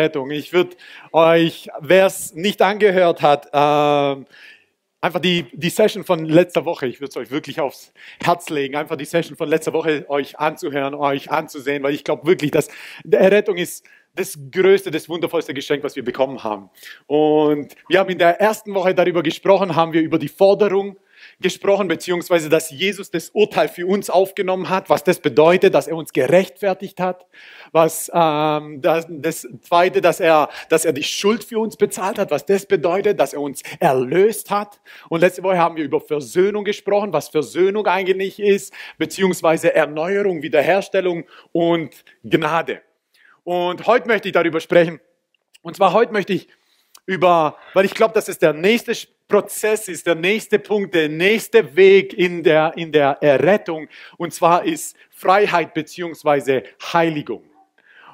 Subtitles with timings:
[0.00, 0.30] Errettung.
[0.30, 0.76] Ich würde
[1.12, 4.24] euch, wer es nicht angehört hat, äh,
[5.02, 7.92] einfach die, die Session von letzter Woche, ich würde es euch wirklich aufs
[8.22, 12.26] Herz legen, einfach die Session von letzter Woche euch anzuhören, euch anzusehen, weil ich glaube
[12.26, 12.68] wirklich, dass
[13.10, 13.84] Errettung ist
[14.14, 16.70] das größte, das wundervollste Geschenk, was wir bekommen haben.
[17.06, 20.96] Und wir haben in der ersten Woche darüber gesprochen, haben wir über die Forderung
[21.40, 25.96] gesprochen, beziehungsweise dass Jesus das Urteil für uns aufgenommen hat, was das bedeutet, dass er
[25.96, 27.26] uns gerechtfertigt hat,
[27.72, 32.30] was ähm, das, das Zweite, dass er, dass er die Schuld für uns bezahlt hat,
[32.30, 34.80] was das bedeutet, dass er uns erlöst hat.
[35.08, 41.24] Und letzte Woche haben wir über Versöhnung gesprochen, was Versöhnung eigentlich ist, beziehungsweise Erneuerung, Wiederherstellung
[41.52, 42.82] und Gnade.
[43.44, 45.00] Und heute möchte ich darüber sprechen.
[45.62, 46.48] Und zwar heute möchte ich
[47.06, 48.92] über, weil ich glaube, das ist der nächste
[49.28, 53.88] Prozess, ist der nächste Punkt, der nächste Weg in der, in der Errettung.
[54.16, 57.44] Und zwar ist Freiheit beziehungsweise Heiligung.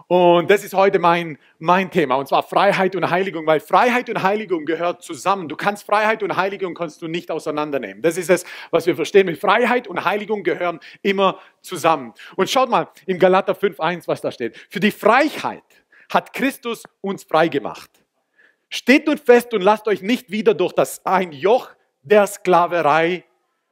[0.08, 4.22] Und das ist heute mein, mein Thema, und zwar Freiheit und Heiligung, weil Freiheit und
[4.22, 5.48] Heiligung gehört zusammen.
[5.48, 8.02] Du kannst Freiheit und Heiligung kannst du nicht auseinandernehmen.
[8.02, 9.27] Das ist es, was wir verstehen.
[9.27, 12.14] Mit Freiheit und Heiligung gehören immer zusammen.
[12.36, 14.56] Und schaut mal im Galater 5.1, was da steht.
[14.70, 15.64] Für die Freiheit
[16.12, 17.91] hat Christus uns frei gemacht.
[18.69, 21.70] Steht nun fest und lasst euch nicht wieder durch das ein Joch
[22.03, 23.25] der Sklaverei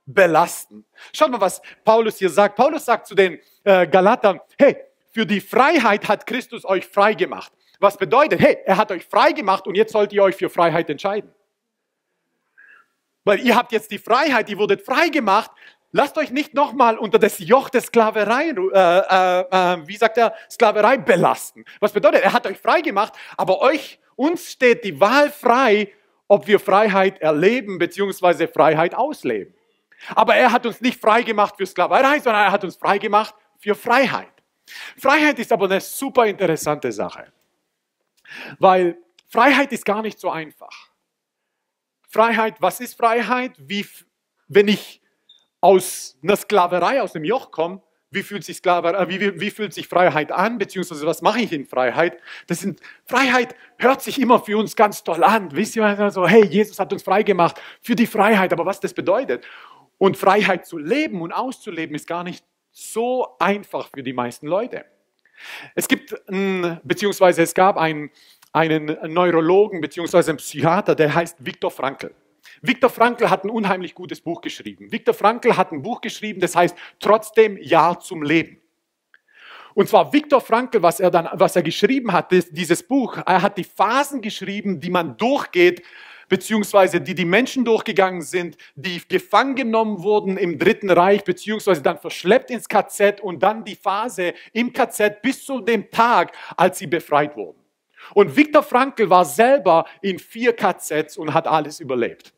[0.07, 0.85] belasten.
[1.13, 2.57] Schaut mal, was Paulus hier sagt.
[2.57, 4.77] Paulus sagt zu den äh, Galatern, hey,
[5.13, 7.53] für die Freiheit hat Christus euch frei gemacht.
[7.81, 10.91] Was bedeutet, hey, er hat euch frei gemacht und jetzt sollt ihr euch für Freiheit
[10.91, 11.33] entscheiden.
[13.25, 15.51] Weil ihr habt jetzt die Freiheit, ihr wurdet frei gemacht.
[15.93, 20.35] Lasst euch nicht nochmal unter das Joch der Sklaverei, äh, äh, äh, wie sagt er,
[20.51, 21.65] Sklaverei belasten.
[21.81, 25.93] Was bedeutet, er hat euch frei gemacht, aber euch, uns steht die Wahl frei,
[26.29, 28.47] ob wir Freiheit erleben bzw.
[28.47, 29.55] Freiheit ausleben.
[30.15, 33.35] Aber er hat uns nicht frei gemacht für Sklaverei, sondern er hat uns frei gemacht
[33.59, 34.29] für Freiheit.
[34.99, 37.33] Freiheit ist aber eine super interessante Sache,
[38.59, 38.99] weil
[39.29, 40.91] Freiheit ist gar nicht so einfach.
[42.09, 43.53] Freiheit, was ist Freiheit?
[43.59, 43.87] Wie,
[44.49, 45.03] wenn ich
[45.61, 47.83] aus einer Sklaverei, aus dem Joch komme,
[48.15, 51.53] wie fühlt sich Sklaverei, äh, wie, wie, fühlt sich Freiheit an, beziehungsweise was mache ich
[51.53, 52.19] in Freiheit?
[52.47, 55.55] Das sind, Freiheit hört sich immer für uns ganz toll an.
[55.55, 58.95] Wisst ihr, so, hey, Jesus hat uns frei gemacht für die Freiheit, aber was das
[58.95, 59.45] bedeutet?
[59.99, 64.85] Und Freiheit zu leben und auszuleben ist gar nicht so einfach für die meisten Leute.
[65.75, 66.15] Es gibt,
[66.83, 68.11] beziehungsweise es gab einen,
[68.53, 72.15] einen Neurologen, beziehungsweise einen Psychiater, der heißt Viktor Frankl.
[72.67, 74.91] Viktor Frankl hat ein unheimlich gutes Buch geschrieben.
[74.91, 78.59] Viktor Frankl hat ein Buch geschrieben, das heißt Trotzdem Ja zum Leben.
[79.75, 83.59] Und zwar Viktor Frankl, was er dann, was er geschrieben hat, dieses Buch, er hat
[83.59, 85.83] die Phasen geschrieben, die man durchgeht,
[86.31, 91.99] beziehungsweise die die Menschen durchgegangen sind, die gefangen genommen wurden im Dritten Reich, beziehungsweise dann
[91.99, 96.87] verschleppt ins KZ und dann die Phase im KZ bis zu dem Tag, als sie
[96.87, 97.59] befreit wurden.
[98.15, 102.33] Und Viktor Frankl war selber in vier KZs und hat alles überlebt.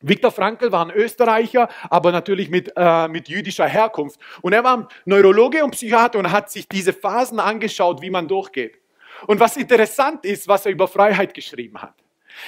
[0.00, 4.18] Viktor Frankl war ein Österreicher, aber natürlich mit, äh, mit jüdischer Herkunft.
[4.42, 8.78] Und er war Neurologe und Psychiater und hat sich diese Phasen angeschaut, wie man durchgeht.
[9.26, 11.94] Und was interessant ist, was er über Freiheit geschrieben hat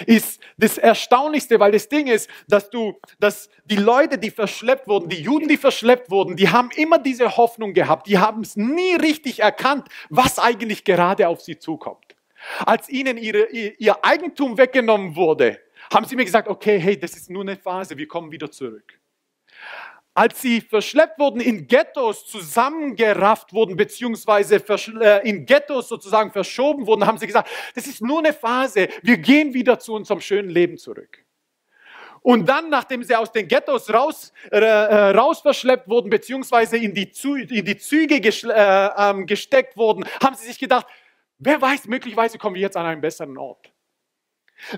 [0.06, 5.08] ist das Erstaunlichste, weil das Ding ist, dass du, dass die Leute, die verschleppt wurden,
[5.08, 8.06] die Juden, die verschleppt wurden, die haben immer diese Hoffnung gehabt.
[8.06, 12.16] Die haben es nie richtig erkannt, was eigentlich gerade auf sie zukommt.
[12.64, 15.60] Als ihnen ihre, ihr Eigentum weggenommen wurde,
[15.93, 19.00] haben sie mir gesagt, okay, hey, das ist nur eine Phase, wir kommen wieder zurück
[20.15, 24.56] als sie verschleppt wurden, in Ghettos zusammengerafft wurden, beziehungsweise
[25.00, 29.16] äh, in Ghettos sozusagen verschoben wurden, haben sie gesagt, das ist nur eine Phase, wir
[29.16, 31.25] gehen wieder zu unserem schönen Leben zurück.
[32.20, 36.94] Und dann, nachdem sie aus den Ghettos raus, äh, äh raus verschleppt wurden, beziehungsweise in
[36.94, 37.10] die,
[37.50, 40.87] in die Züge äh, ähm, gesteckt wurden, haben sie sich gedacht,
[41.38, 43.71] wer weiß, möglicherweise kommen wir jetzt an einen besseren Ort.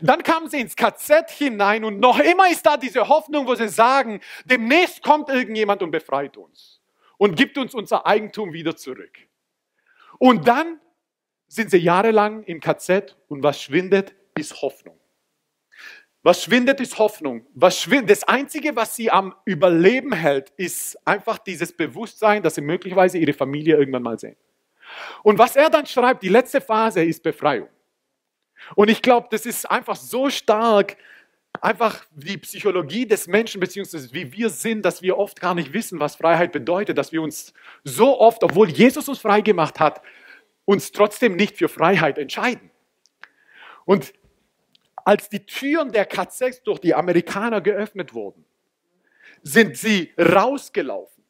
[0.01, 3.69] Dann kamen sie ins KZ hinein und noch immer ist da diese Hoffnung, wo sie
[3.69, 6.81] sagen, demnächst kommt irgendjemand und befreit uns
[7.19, 9.19] und gibt uns unser Eigentum wieder zurück.
[10.19, 10.81] Und dann
[11.49, 14.99] sind sie jahrelang im KZ und was schwindet, ist Hoffnung.
[16.23, 17.47] Was schwindet, ist Hoffnung.
[17.53, 22.63] Was schwindet, das Einzige, was sie am Überleben hält, ist einfach dieses Bewusstsein, dass sie
[22.63, 24.37] möglicherweise ihre Familie irgendwann mal sehen.
[25.23, 27.69] Und was er dann schreibt, die letzte Phase ist Befreiung.
[28.75, 30.97] Und ich glaube, das ist einfach so stark,
[31.61, 36.01] einfach die Psychologie des Menschen, beziehungsweise wie wir sind, dass wir oft gar nicht wissen,
[36.01, 40.03] was Freiheit bedeutet, dass wir uns so oft, obwohl Jesus uns frei gemacht hat,
[40.65, 42.71] uns trotzdem nicht für Freiheit entscheiden.
[43.85, 44.15] Und
[44.97, 48.45] als die Türen der KZs durch die Amerikaner geöffnet wurden,
[49.43, 51.23] sind sie rausgelaufen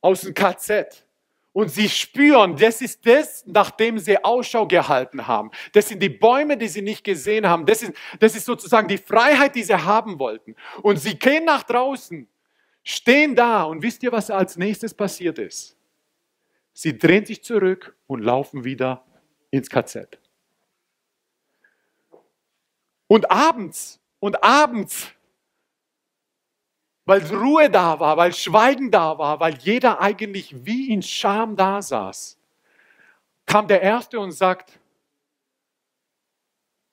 [0.00, 1.05] aus dem KZ
[1.56, 5.50] Und sie spüren, das ist das, nachdem sie Ausschau gehalten haben.
[5.72, 7.64] Das sind die Bäume, die sie nicht gesehen haben.
[7.64, 10.54] Das ist, das ist sozusagen die Freiheit, die sie haben wollten.
[10.82, 12.28] Und sie gehen nach draußen,
[12.84, 15.78] stehen da und wisst ihr, was als nächstes passiert ist?
[16.74, 19.06] Sie drehen sich zurück und laufen wieder
[19.50, 20.18] ins KZ.
[23.06, 25.10] Und abends, und abends
[27.06, 31.80] weil Ruhe da war, weil Schweigen da war, weil jeder eigentlich wie in Scham da
[31.80, 32.36] saß,
[33.46, 34.78] kam der Erste und sagt,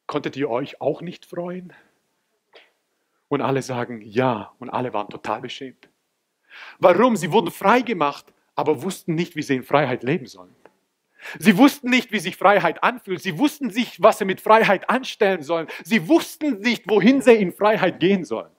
[0.06, 1.74] konntet ihr euch auch nicht freuen?
[3.28, 5.90] Und alle sagen ja und alle waren total beschämt.
[6.78, 7.16] Warum?
[7.16, 10.56] Sie wurden frei gemacht, aber wussten nicht, wie sie in Freiheit leben sollen.
[11.40, 13.24] Sie wussten nicht, wie sich Freiheit anfühlt.
[13.24, 15.68] Sie wussten nicht, was sie mit Freiheit anstellen sollen.
[15.84, 18.53] Sie wussten nicht, wohin sie in Freiheit gehen sollen.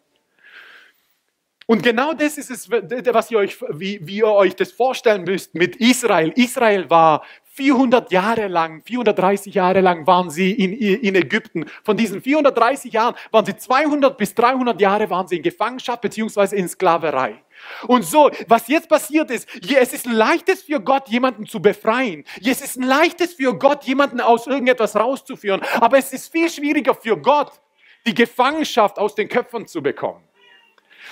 [1.67, 5.55] Und genau das ist es, was ihr euch, wie, wie ihr euch das vorstellen müsst
[5.55, 6.31] mit Israel.
[6.37, 7.23] Israel war
[7.55, 11.67] 400 Jahre lang, 430 Jahre lang waren sie in, in Ägypten.
[11.85, 16.57] Von diesen 430 Jahren waren sie 200 bis 300 Jahre waren sie in Gefangenschaft beziehungsweise
[16.57, 17.41] in Sklaverei.
[17.87, 22.25] Und so, was jetzt passiert ist, es ist ein leichtes für Gott, jemanden zu befreien.
[22.45, 25.63] Es ist ein leichtes für Gott, jemanden aus irgendetwas rauszuführen.
[25.81, 27.53] Aber es ist viel schwieriger für Gott,
[28.05, 30.25] die Gefangenschaft aus den Köpfen zu bekommen.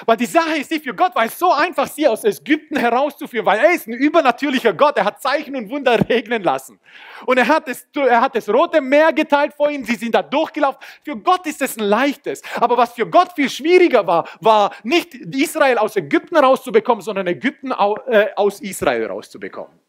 [0.07, 3.47] Weil die Sache ist die, für Gott war es so einfach, sie aus Ägypten herauszuführen,
[3.47, 4.97] weil er ist ein übernatürlicher Gott.
[4.97, 6.79] Er hat Zeichen und Wunder regnen lassen.
[7.27, 10.23] Und er hat, das, er hat das Rote Meer geteilt vor ihnen, sie sind da
[10.23, 10.81] durchgelaufen.
[11.05, 12.43] Für Gott ist es ein leichtes.
[12.57, 17.71] Aber was für Gott viel schwieriger war, war nicht Israel aus Ägypten rauszubekommen, sondern Ägypten
[17.71, 19.83] äh, aus Israel rauszubekommen.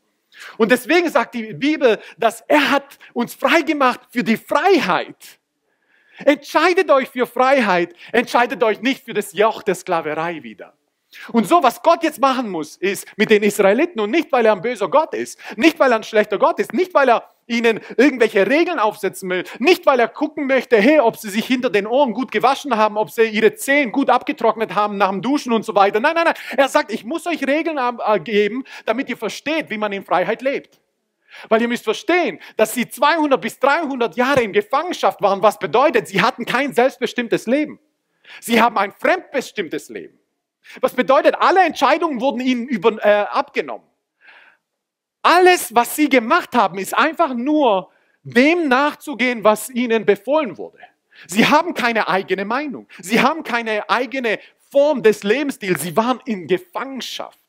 [0.58, 5.40] Und deswegen sagt die Bibel, dass er hat uns freigemacht für die Freiheit.
[6.18, 10.74] Entscheidet euch für Freiheit, entscheidet euch nicht für das Joch der Sklaverei wieder.
[11.32, 14.54] Und so, was Gott jetzt machen muss, ist mit den Israeliten und nicht, weil er
[14.54, 17.82] ein böser Gott ist, nicht, weil er ein schlechter Gott ist, nicht, weil er ihnen
[17.98, 21.88] irgendwelche Regeln aufsetzen will, nicht, weil er gucken möchte, hey, ob sie sich hinter den
[21.88, 25.66] Ohren gut gewaschen haben, ob sie ihre Zehen gut abgetrocknet haben nach dem Duschen und
[25.66, 26.00] so weiter.
[26.00, 26.36] Nein, nein, nein.
[26.56, 30.42] Er sagt, ich muss euch Regeln äh, geben, damit ihr versteht, wie man in Freiheit
[30.42, 30.80] lebt.
[31.50, 36.08] Weil ihr müsst verstehen, dass sie 200 bis 300 Jahre in Gefangenschaft waren, was bedeutet,
[36.08, 37.80] sie hatten kein selbstbestimmtes Leben.
[38.40, 40.20] Sie haben ein fremdbestimmtes Leben.
[40.80, 43.88] Was bedeutet, alle Entscheidungen wurden ihnen über, äh, abgenommen.
[45.22, 47.92] Alles, was sie gemacht haben, ist einfach nur
[48.24, 50.80] dem nachzugehen, was ihnen befohlen wurde.
[51.28, 52.88] Sie haben keine eigene Meinung.
[53.00, 54.40] Sie haben keine eigene
[54.72, 55.82] Form des Lebensstils.
[55.82, 57.40] Sie waren in Gefangenschaft.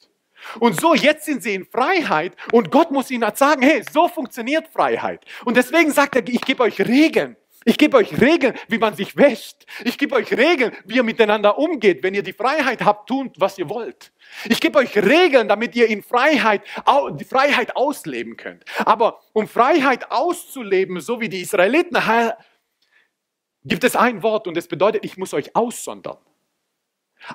[0.60, 4.68] Und so, jetzt sind sie in Freiheit und Gott muss ihnen sagen, hey, so funktioniert
[4.68, 5.24] Freiheit.
[5.44, 7.36] Und deswegen sagt er, ich gebe euch Regeln.
[7.66, 9.64] Ich gebe euch Regeln, wie man sich wäscht.
[9.84, 13.56] Ich gebe euch Regeln, wie ihr miteinander umgeht, wenn ihr die Freiheit habt, tut, was
[13.56, 14.12] ihr wollt.
[14.44, 16.62] Ich gebe euch Regeln, damit ihr in Freiheit,
[17.12, 18.64] die Freiheit ausleben könnt.
[18.84, 21.96] Aber um Freiheit auszuleben, so wie die Israeliten,
[23.64, 26.18] gibt es ein Wort und es bedeutet, ich muss euch aussondern.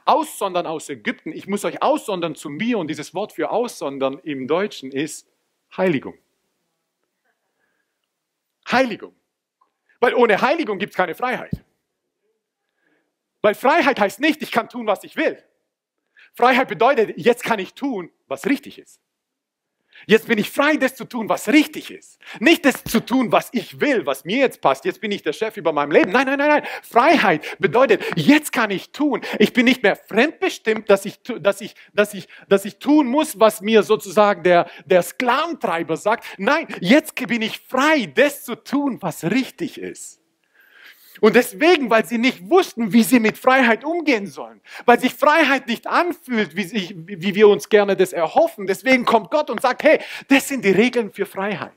[0.05, 4.47] Aussondern aus Ägypten, ich muss euch aussondern zu mir und dieses Wort für aussondern im
[4.47, 5.27] Deutschen ist
[5.75, 6.17] Heiligung.
[8.69, 9.15] Heiligung.
[9.99, 11.63] Weil ohne Heiligung gibt es keine Freiheit.
[13.41, 15.43] Weil Freiheit heißt nicht, ich kann tun, was ich will.
[16.33, 19.01] Freiheit bedeutet, jetzt kann ich tun, was richtig ist.
[20.05, 22.19] Jetzt bin ich frei, das zu tun, was richtig ist.
[22.39, 24.85] Nicht das zu tun, was ich will, was mir jetzt passt.
[24.85, 26.11] Jetzt bin ich der Chef über meinem Leben.
[26.11, 26.63] Nein, nein, nein, nein.
[26.83, 29.21] Freiheit bedeutet, jetzt kann ich tun.
[29.37, 33.39] Ich bin nicht mehr fremdbestimmt, dass ich, dass ich, dass ich, dass ich tun muss,
[33.39, 36.25] was mir sozusagen der, der Sklaventreiber sagt.
[36.37, 40.18] Nein, jetzt bin ich frei, das zu tun, was richtig ist.
[41.21, 45.67] Und deswegen, weil sie nicht wussten, wie sie mit Freiheit umgehen sollen, weil sich Freiheit
[45.67, 49.83] nicht anfühlt, wie, sich, wie wir uns gerne das erhoffen, deswegen kommt Gott und sagt,
[49.83, 51.71] hey, das sind die Regeln für Freiheit.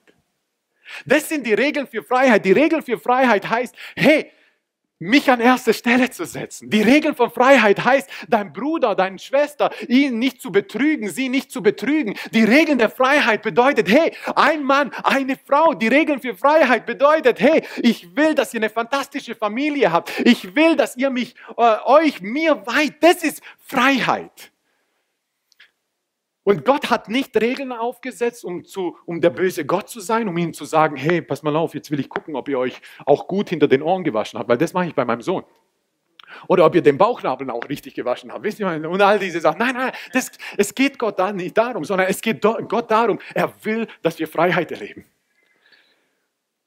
[1.06, 2.44] Das sind die Regeln für Freiheit.
[2.44, 4.30] Die Regeln für Freiheit heißt, hey,
[5.02, 6.70] mich an erste Stelle zu setzen.
[6.70, 11.50] Die Regel von Freiheit heißt, dein Bruder, deine Schwester, ihn nicht zu betrügen, sie nicht
[11.50, 12.14] zu betrügen.
[12.32, 15.74] Die Regeln der Freiheit bedeutet, hey, ein Mann, eine Frau.
[15.74, 20.12] Die Regeln für Freiheit bedeutet, hey, ich will, dass ihr eine fantastische Familie habt.
[20.20, 22.94] Ich will, dass ihr mich, äh, euch, mir weit.
[23.00, 24.51] Das ist Freiheit.
[26.44, 30.36] Und Gott hat nicht Regeln aufgesetzt, um, zu, um der böse Gott zu sein, um
[30.36, 33.28] ihm zu sagen, hey, pass mal auf, jetzt will ich gucken, ob ihr euch auch
[33.28, 35.44] gut hinter den Ohren gewaschen habt, weil das mache ich bei meinem Sohn.
[36.48, 38.42] Oder ob ihr den Bauchnabel auch richtig gewaschen habt.
[38.42, 39.58] Wisst ihr, und all diese Sachen.
[39.58, 43.52] Nein, nein, das, es geht Gott da nicht darum, sondern es geht Gott darum, er
[43.62, 45.04] will, dass wir Freiheit erleben.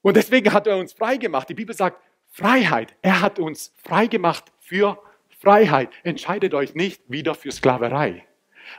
[0.02, 1.50] Und deswegen hat er uns frei gemacht.
[1.50, 2.96] Die Bibel sagt, Freiheit.
[3.02, 5.02] Er hat uns frei gemacht für
[5.40, 5.90] Freiheit.
[6.04, 8.26] Entscheidet euch nicht wieder für Sklaverei.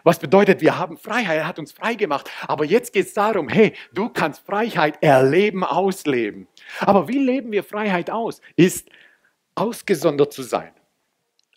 [0.05, 2.31] Was bedeutet, wir haben Freiheit, er hat uns frei gemacht.
[2.47, 6.49] Aber jetzt geht es darum, hey, du kannst Freiheit erleben, ausleben.
[6.81, 8.41] Aber wie leben wir Freiheit aus?
[8.57, 8.89] Ist
[9.55, 10.73] ausgesondert zu sein.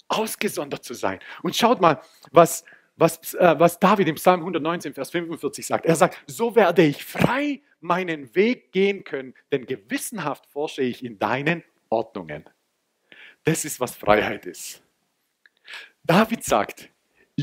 [0.07, 1.19] Ausgesondert zu sein.
[1.43, 2.63] Und schaut mal, was,
[2.95, 5.85] was, äh, was David im Psalm 119, Vers 45 sagt.
[5.85, 11.19] Er sagt, so werde ich frei meinen Weg gehen können, denn gewissenhaft forsche ich in
[11.19, 12.45] deinen Ordnungen.
[13.43, 14.81] Das ist, was Freiheit ist.
[16.03, 16.89] David sagt,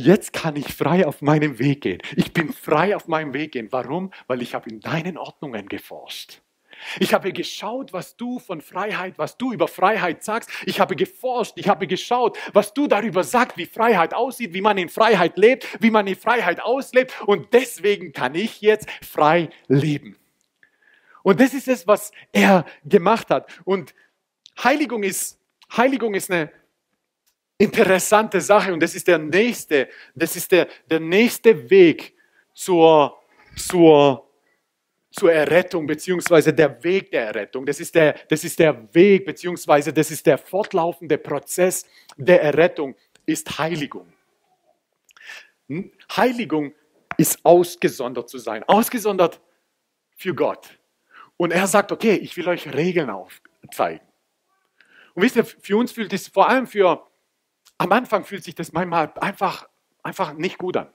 [0.05, 2.03] jetzt kann ich frei auf meinem Weg gehen.
[2.17, 3.69] Ich bin frei auf meinem Weg gehen.
[3.71, 4.12] Warum?
[4.26, 6.41] Weil ich habe in deinen Ordnungen geforscht.
[7.00, 10.50] Ich habe geschaut, was du von Freiheit, was du über Freiheit sagst.
[10.67, 14.76] Ich habe geforscht, ich habe geschaut, was du darüber sagst, wie Freiheit aussieht, wie man
[14.76, 17.15] in Freiheit lebt, wie man in Freiheit auslebt.
[17.25, 20.17] Und deswegen kann ich jetzt frei leben.
[21.23, 23.49] Und das ist es, was er gemacht hat.
[23.65, 23.95] Und
[24.62, 25.41] Heiligung ist,
[25.75, 26.53] Heiligung ist eine
[27.59, 32.15] interessante Sache und das ist der nächste, das ist der, der nächste Weg
[32.53, 33.19] zur,
[33.57, 34.29] zur,
[35.11, 37.65] zur Errettung, beziehungsweise der Weg der Errettung.
[37.65, 41.87] Das ist der, das ist der Weg, beziehungsweise das ist der fortlaufende Prozess
[42.17, 42.95] der Errettung,
[43.25, 44.13] ist Heiligung.
[45.69, 45.91] Hm?
[46.15, 46.75] Heiligung
[47.17, 49.41] ist ausgesondert zu sein, ausgesondert
[50.17, 50.79] für Gott.
[51.39, 54.07] Und er sagt, okay, ich will euch Regeln aufzeigen.
[55.15, 57.07] Und wisst ihr, für uns fühlt es vor allem für
[57.78, 59.68] am Anfang fühlt sich das manchmal einfach,
[60.02, 60.88] einfach nicht gut an,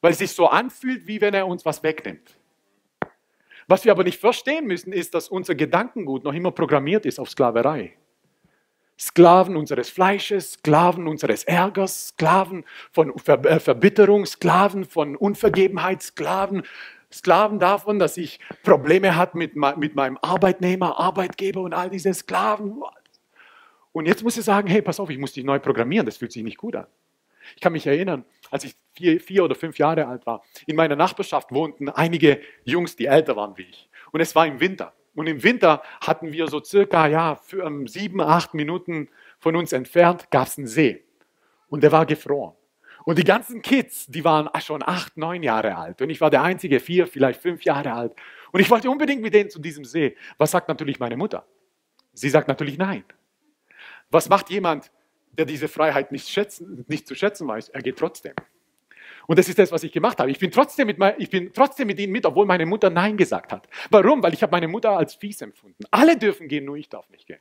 [0.00, 2.38] weil es sich so anfühlt, wie wenn er uns was wegnimmt.
[3.66, 7.30] Was wir aber nicht verstehen müssen, ist, dass unser Gedankengut noch immer programmiert ist auf
[7.30, 7.96] Sklaverei.
[8.98, 16.62] Sklaven unseres Fleisches, Sklaven unseres Ärgers, Sklaven von äh, Verbitterung, Sklaven von Unvergebenheit, Sklaven,
[17.12, 22.82] Sklaven davon, dass ich Probleme habe mit, mit meinem Arbeitnehmer, Arbeitgeber und all diese Sklaven.
[23.94, 26.32] Und jetzt muss ich sagen, hey, pass auf, ich muss dich neu programmieren, das fühlt
[26.32, 26.88] sich nicht gut an.
[27.54, 30.96] Ich kann mich erinnern, als ich vier, vier oder fünf Jahre alt war, in meiner
[30.96, 33.88] Nachbarschaft wohnten einige Jungs, die älter waren wie ich.
[34.10, 34.92] Und es war im Winter.
[35.14, 39.08] Und im Winter hatten wir so circa ja, für, um, sieben, acht Minuten
[39.38, 41.04] von uns entfernt, gab es einen See.
[41.68, 42.54] Und der war gefroren.
[43.04, 46.02] Und die ganzen Kids, die waren schon acht, neun Jahre alt.
[46.02, 48.16] Und ich war der einzige, vier, vielleicht fünf Jahre alt.
[48.50, 50.16] Und ich wollte unbedingt mit denen zu diesem See.
[50.36, 51.46] Was sagt natürlich meine Mutter?
[52.12, 53.04] Sie sagt natürlich nein.
[54.10, 54.90] Was macht jemand,
[55.32, 57.70] der diese Freiheit nicht, schätzen, nicht zu schätzen weiß?
[57.70, 58.34] Er geht trotzdem.
[59.26, 60.30] Und das ist das, was ich gemacht habe.
[60.30, 63.52] Ich bin trotzdem mit, ich bin trotzdem mit ihnen mit, obwohl meine Mutter Nein gesagt
[63.52, 63.68] hat.
[63.90, 64.22] Warum?
[64.22, 65.84] Weil ich habe meine Mutter als fies empfunden.
[65.90, 67.40] Alle dürfen gehen, nur ich darf nicht gehen.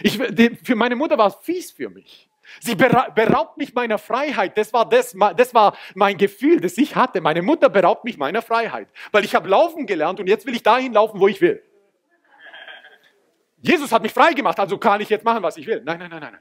[0.00, 0.18] Ich,
[0.64, 2.28] für meine Mutter war es fies für mich.
[2.60, 4.56] Sie beraubt mich meiner Freiheit.
[4.56, 7.20] Das war, das, das war mein Gefühl, das ich hatte.
[7.20, 8.88] Meine Mutter beraubt mich meiner Freiheit.
[9.12, 11.62] Weil ich habe laufen gelernt und jetzt will ich dahin laufen, wo ich will.
[13.66, 15.82] Jesus hat mich frei gemacht, also kann ich jetzt machen, was ich will.
[15.84, 16.38] Nein, nein, nein, nein.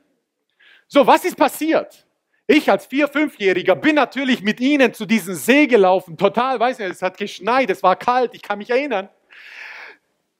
[0.88, 2.05] So, was ist passiert?
[2.48, 6.15] Ich als Vier-, Fünfjähriger bin natürlich mit ihnen zu diesem See gelaufen.
[6.15, 9.10] Total, weiß nicht, es hat geschneit, es war kalt, ich kann mich erinnern.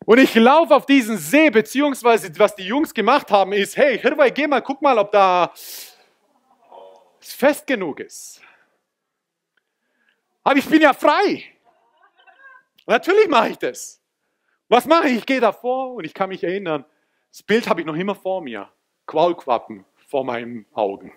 [0.06, 4.30] Und ich laufe auf diesen See, beziehungsweise was die Jungs gemacht haben, ist, hey, Hirwei,
[4.30, 8.40] geh mal, guck mal, ob da es fest genug ist.
[10.44, 11.44] Aber ich bin ja frei.
[12.86, 14.00] Natürlich mache ich das.
[14.68, 15.18] Was mache ich?
[15.18, 16.86] Ich gehe davor und ich kann mich erinnern,
[17.30, 18.72] das Bild habe ich noch immer vor mir.
[19.06, 21.14] Qualquappen vor meinen Augen.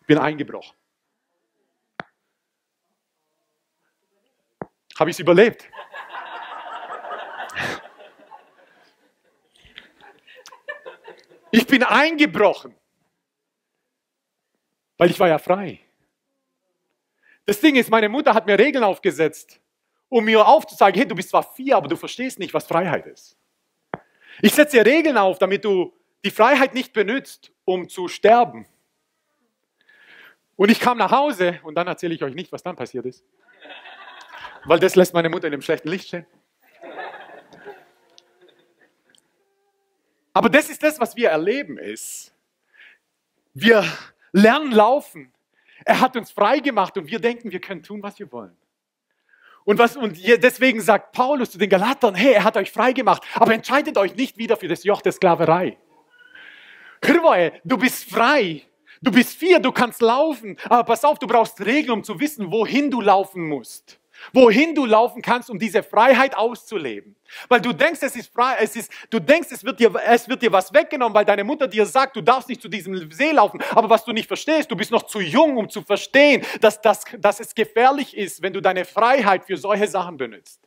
[0.00, 0.76] Ich bin eingebrochen.
[4.98, 5.70] Habe ich es überlebt?
[11.50, 12.74] Ich bin eingebrochen,
[14.98, 15.80] weil ich war ja frei.
[17.46, 19.60] Das Ding ist, meine Mutter hat mir Regeln aufgesetzt
[20.08, 23.36] um mir aufzuzeigen, hey, du bist zwar vier, aber du verstehst nicht, was Freiheit ist.
[24.40, 25.92] Ich setze dir Regeln auf, damit du
[26.24, 28.66] die Freiheit nicht benutzt, um zu sterben.
[30.56, 33.24] Und ich kam nach Hause und dann erzähle ich euch nicht, was dann passiert ist.
[34.64, 36.26] Weil das lässt meine Mutter in dem schlechten Licht stehen.
[40.32, 42.32] Aber das ist das, was wir erleben ist.
[43.54, 43.84] Wir
[44.32, 45.32] lernen laufen.
[45.84, 48.56] Er hat uns frei gemacht und wir denken, wir können tun, was wir wollen.
[49.68, 53.22] Und, was, und deswegen sagt Paulus zu den Galatern, hey, er hat euch frei gemacht,
[53.34, 55.76] aber entscheidet euch nicht wieder für das Joch der Sklaverei.
[57.64, 58.62] Du bist frei.
[59.02, 62.50] Du bist vier, du kannst laufen, aber pass auf, du brauchst Regeln, um zu wissen,
[62.50, 64.00] wohin du laufen musst
[64.32, 67.16] wohin du laufen kannst, um diese Freiheit auszuleben.
[67.48, 70.42] Weil du denkst, es ist frei, es ist, du denkst, es wird dir, es wird
[70.42, 73.60] dir was weggenommen, weil deine Mutter dir sagt, du darfst nicht zu diesem See laufen.
[73.70, 77.04] Aber was du nicht verstehst, du bist noch zu jung, um zu verstehen, dass, dass,
[77.18, 80.60] dass es gefährlich ist, wenn du deine Freiheit für solche Sachen benutzt.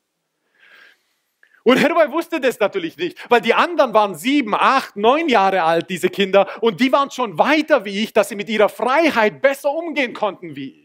[1.63, 5.89] Und Herwey wusste das natürlich nicht, weil die anderen waren sieben, acht, neun Jahre alt,
[5.89, 9.72] diese Kinder, und die waren schon weiter wie ich, dass sie mit ihrer Freiheit besser
[9.72, 10.80] umgehen konnten wie ich.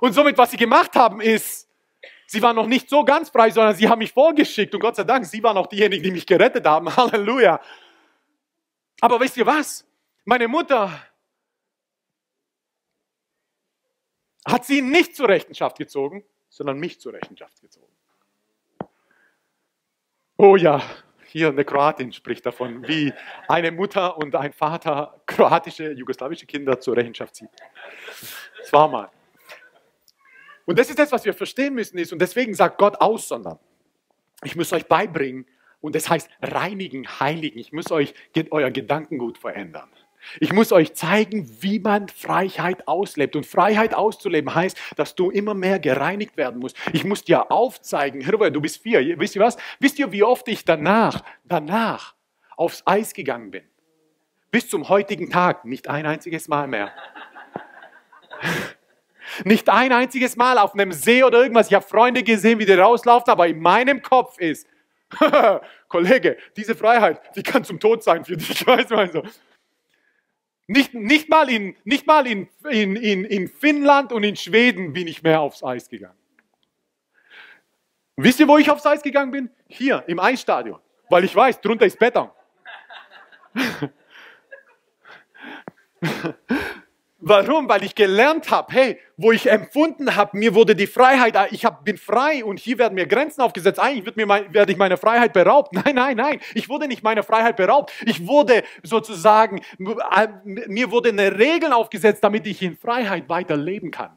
[0.00, 1.68] Und somit, was sie gemacht haben, ist,
[2.26, 5.04] sie waren noch nicht so ganz frei, sondern sie haben mich vorgeschickt und Gott sei
[5.04, 6.94] Dank, sie waren auch diejenigen, die mich gerettet haben.
[6.96, 7.60] Halleluja.
[9.00, 9.86] Aber wisst ihr was?
[10.24, 10.90] Meine Mutter
[14.46, 17.86] hat sie nicht zur Rechenschaft gezogen, sondern mich zur Rechenschaft gezogen.
[20.38, 20.82] Oh ja,
[21.26, 23.12] hier eine Kroatin spricht davon, wie
[23.48, 27.50] eine Mutter und ein Vater kroatische, jugoslawische Kinder zur Rechenschaft zieht.
[28.58, 29.10] Das war mal.
[30.70, 33.58] Und das ist das, was wir verstehen müssen, ist, und deswegen sagt Gott aussondern.
[34.44, 35.44] Ich muss euch beibringen,
[35.80, 37.58] und das heißt reinigen, heiligen.
[37.58, 38.14] Ich muss euch
[38.52, 39.88] euer Gedankengut verändern.
[40.38, 43.34] Ich muss euch zeigen, wie man Freiheit auslebt.
[43.34, 46.76] Und Freiheit auszuleben heißt, dass du immer mehr gereinigt werden musst.
[46.92, 49.18] Ich muss dir aufzeigen, Hirwe, du bist vier.
[49.18, 49.56] Wisst ihr was?
[49.80, 52.14] Wisst ihr, wie oft ich danach, danach
[52.56, 53.64] aufs Eis gegangen bin?
[54.52, 55.64] Bis zum heutigen Tag.
[55.64, 56.92] Nicht ein einziges Mal mehr.
[59.44, 61.68] Nicht ein einziges Mal auf einem See oder irgendwas.
[61.68, 64.66] Ich habe Freunde gesehen, wie die rauslaufen, aber in meinem Kopf ist,
[65.88, 68.66] Kollege, diese Freiheit, die kann zum Tod sein für dich.
[68.66, 69.22] Weißt du, so.
[70.66, 75.08] Nicht, nicht mal, in, nicht mal in, in, in, in Finnland und in Schweden bin
[75.08, 76.16] ich mehr aufs Eis gegangen.
[78.16, 79.50] Wisst ihr, wo ich aufs Eis gegangen bin?
[79.66, 80.78] Hier im Eisstadion.
[81.08, 82.30] Weil ich weiß, drunter ist Beton.
[87.22, 87.68] Warum?
[87.68, 91.84] Weil ich gelernt habe, hey, wo ich empfunden habe, mir wurde die Freiheit, ich hab,
[91.84, 93.78] bin frei und hier werden mir Grenzen aufgesetzt.
[93.78, 95.72] Eigentlich wird mir mein, werde ich meine Freiheit beraubt.
[95.84, 96.40] Nein, nein, nein.
[96.54, 97.92] Ich wurde nicht meiner Freiheit beraubt.
[98.06, 99.60] Ich wurde sozusagen,
[100.44, 104.16] mir wurde eine Regel aufgesetzt, damit ich in Freiheit weiterleben kann.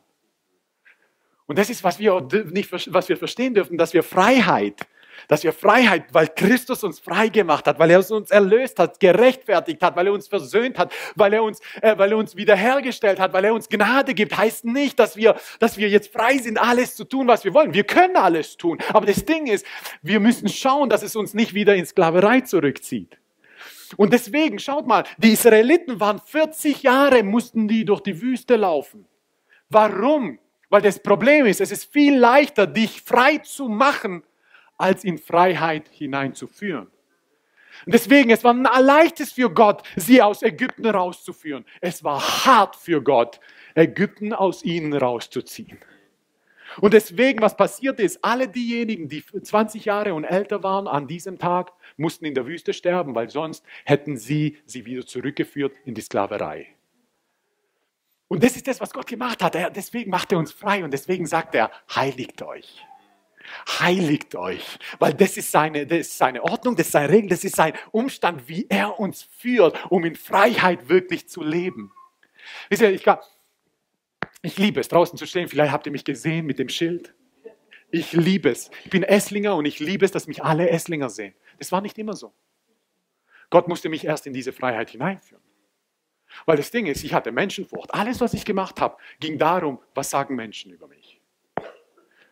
[1.46, 4.88] Und das ist, was wir nicht, was wir verstehen dürfen, dass wir Freiheit
[5.28, 9.82] dass wir Freiheit, weil Christus uns frei gemacht hat, weil er uns erlöst hat, gerechtfertigt
[9.82, 13.34] hat, weil er uns versöhnt hat, weil er uns, äh, weil er uns wiederhergestellt hat,
[13.34, 16.96] weil er uns Gnade gibt, heißt nicht, dass wir, dass wir jetzt frei sind, alles
[16.96, 17.74] zu tun, was wir wollen.
[17.74, 18.78] Wir können alles tun.
[18.92, 19.66] Aber das Ding ist,
[20.02, 23.18] wir müssen schauen, dass es uns nicht wieder in Sklaverei zurückzieht.
[23.98, 29.06] Und deswegen, schaut mal, die Israeliten waren 40 Jahre, mussten die durch die Wüste laufen.
[29.70, 30.40] Warum?
[30.70, 34.24] Weil das Problem ist, es ist viel leichter, dich frei zu machen,
[34.78, 36.88] als in Freiheit hineinzuführen.
[37.86, 41.66] Deswegen, es war leichtes für Gott, sie aus Ägypten rauszuführen.
[41.82, 43.40] Es war hart für Gott,
[43.76, 45.80] Ägypten aus ihnen rauszuziehen.
[46.82, 51.38] Und deswegen, was passiert ist, alle diejenigen, die 20 Jahre und älter waren an diesem
[51.38, 56.02] Tag, mussten in der Wüste sterben, weil sonst hätten sie sie wieder zurückgeführt in die
[56.02, 56.68] Sklaverei.
[58.28, 59.54] Und das ist das, was Gott gemacht hat.
[59.54, 62.84] Er, deswegen macht er uns frei und deswegen sagt er, heiligt euch.
[63.80, 67.44] Heiligt euch, weil das ist, seine, das ist seine Ordnung, das ist seine Regel, das
[67.44, 71.92] ist sein Umstand, wie er uns führt, um in Freiheit wirklich zu leben.
[72.70, 73.06] Wisst ihr, ich,
[74.42, 75.48] ich liebe es, draußen zu stehen.
[75.48, 77.14] Vielleicht habt ihr mich gesehen mit dem Schild.
[77.92, 78.72] Ich liebe es.
[78.84, 81.34] Ich bin Esslinger und ich liebe es, dass mich alle Esslinger sehen.
[81.60, 82.34] Das war nicht immer so.
[83.50, 85.44] Gott musste mich erst in diese Freiheit hineinführen.
[86.46, 87.94] Weil das Ding ist, ich hatte Menschenfurcht.
[87.94, 91.22] Alles, was ich gemacht habe, ging darum, was sagen Menschen über mich.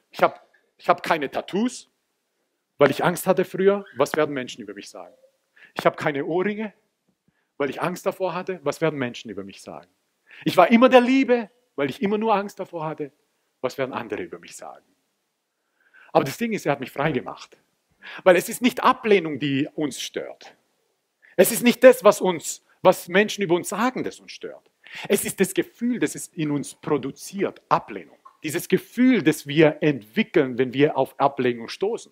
[0.09, 0.35] Ich habe
[0.81, 1.91] ich habe keine Tattoos,
[2.79, 3.85] weil ich Angst hatte früher.
[3.97, 5.13] Was werden Menschen über mich sagen?
[5.75, 6.73] Ich habe keine Ohrringe,
[7.57, 8.59] weil ich Angst davor hatte.
[8.63, 9.87] Was werden Menschen über mich sagen?
[10.43, 13.11] Ich war immer der Liebe, weil ich immer nur Angst davor hatte.
[13.61, 14.83] Was werden andere über mich sagen?
[16.13, 17.57] Aber das Ding ist, er hat mich frei gemacht.
[18.23, 20.55] Weil es ist nicht Ablehnung, die uns stört.
[21.35, 24.71] Es ist nicht das, was uns, was Menschen über uns sagen, das uns stört.
[25.07, 28.17] Es ist das Gefühl, das es in uns produziert, Ablehnung.
[28.43, 32.11] Dieses Gefühl, das wir entwickeln, wenn wir auf Ablehnung stoßen.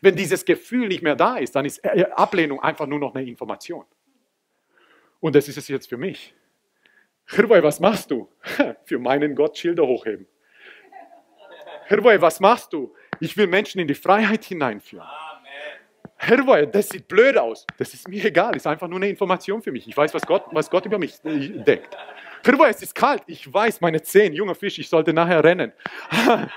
[0.00, 3.26] Wenn dieses Gefühl nicht mehr da ist, dann ist äh, Ablehnung einfach nur noch eine
[3.26, 3.84] Information.
[5.20, 6.34] Und das ist es jetzt für mich.
[7.26, 8.28] Hirwei, was machst du?
[8.84, 10.26] Für meinen Gott Schilder hochheben.
[11.86, 12.94] Hirwei, was machst du?
[13.20, 15.06] Ich will Menschen in die Freiheit hineinführen.
[16.16, 17.66] Herr, das sieht blöd aus.
[17.78, 19.86] Das ist mir egal, ist einfach nur eine Information für mich.
[19.88, 21.96] Ich weiß, was Gott, was Gott über mich äh, denkt.
[22.44, 23.22] Herr, es ist kalt.
[23.26, 25.72] Ich weiß, meine Zehen, junger Fisch, ich sollte nachher rennen.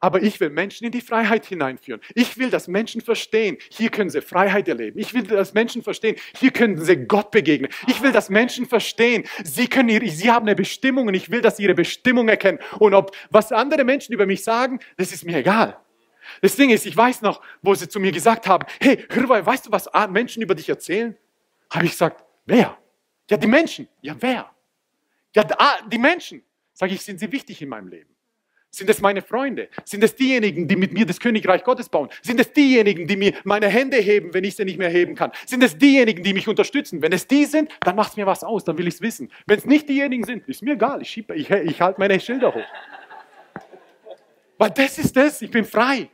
[0.00, 2.00] Aber ich will Menschen in die Freiheit hineinführen.
[2.14, 4.98] Ich will, dass Menschen verstehen, hier können sie Freiheit erleben.
[4.98, 7.68] Ich will, dass Menschen verstehen, hier können sie Gott begegnen.
[7.88, 11.40] Ich will, dass Menschen verstehen, sie, können ihre, sie haben eine Bestimmung und ich will,
[11.40, 12.60] dass sie ihre Bestimmung erkennen.
[12.78, 15.76] Und ob was andere Menschen über mich sagen, das ist mir egal.
[16.42, 19.66] Das Ding ist, ich weiß noch, wo sie zu mir gesagt haben, hey, Hirwei, weißt
[19.66, 21.16] du, was Menschen über dich erzählen?
[21.70, 22.78] Habe ich gesagt, wer?
[23.30, 23.88] Ja, die Menschen.
[24.00, 24.50] Ja, wer?
[25.34, 25.44] Ja,
[25.90, 26.42] die Menschen.
[26.72, 28.14] Sage ich, sind sie wichtig in meinem Leben?
[28.70, 29.68] Sind es meine Freunde?
[29.84, 32.10] Sind es diejenigen, die mit mir das Königreich Gottes bauen?
[32.22, 35.32] Sind es diejenigen, die mir meine Hände heben, wenn ich sie nicht mehr heben kann?
[35.46, 37.00] Sind es diejenigen, die mich unterstützen?
[37.00, 39.32] Wenn es die sind, dann macht es mir was aus, dann will ich es wissen.
[39.46, 42.66] Wenn es nicht diejenigen sind, ist mir egal, ich, ich, ich halte meine Schilder hoch.
[44.58, 46.10] Weil das ist das, ich bin frei.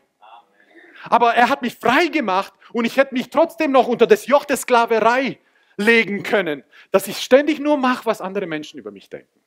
[1.11, 4.44] Aber er hat mich frei gemacht und ich hätte mich trotzdem noch unter das Joch
[4.44, 5.38] der Sklaverei
[5.76, 9.40] legen können, dass ich ständig nur mache, was andere Menschen über mich denken.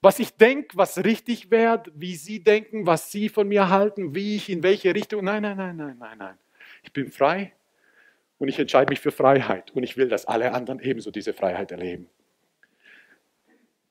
[0.00, 4.36] Was ich denke, was richtig wäre, wie sie denken, was sie von mir halten, wie
[4.36, 5.24] ich in welche Richtung.
[5.24, 6.38] Nein, nein, nein, nein, nein, nein.
[6.82, 7.54] Ich bin frei
[8.38, 11.72] und ich entscheide mich für Freiheit und ich will, dass alle anderen ebenso diese Freiheit
[11.72, 12.08] erleben.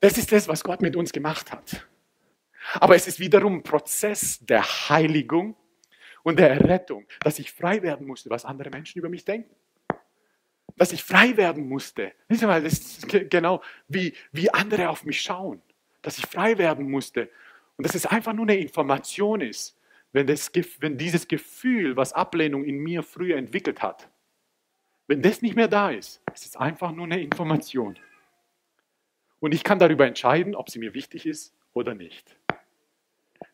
[0.00, 1.86] Das ist das, was Gott mit uns gemacht hat.
[2.74, 5.56] Aber es ist wiederum ein Prozess der Heiligung
[6.22, 9.54] und der Errettung, dass ich frei werden musste, was andere Menschen über mich denken.
[10.76, 12.12] Dass ich frei werden musste.
[12.28, 15.62] Das ist genau wie, wie andere auf mich schauen.
[16.02, 17.30] Dass ich frei werden musste.
[17.76, 19.78] Und dass es einfach nur eine Information ist,
[20.12, 24.08] wenn, das, wenn dieses Gefühl, was Ablehnung in mir früher entwickelt hat,
[25.06, 27.98] wenn das nicht mehr da ist, ist es einfach nur eine Information.
[29.40, 32.36] Und ich kann darüber entscheiden, ob sie mir wichtig ist oder nicht.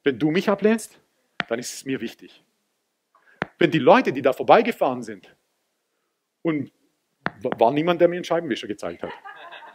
[0.04, 1.00] Wenn du mich ablehnst,
[1.48, 2.42] dann ist es mir wichtig.
[3.58, 5.34] Wenn die Leute, die da vorbeigefahren sind,
[6.42, 6.72] und
[7.58, 9.10] war niemand, der mir einen Scheibenwischer gezeigt hat.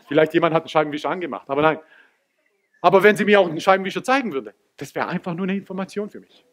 [0.07, 1.79] Vielleicht jemand hat einen Scheibenwischer angemacht, aber nein.
[2.81, 6.09] Aber wenn sie mir auch einen Scheibenwischer zeigen würde, das wäre einfach nur eine Information
[6.09, 6.45] für mich.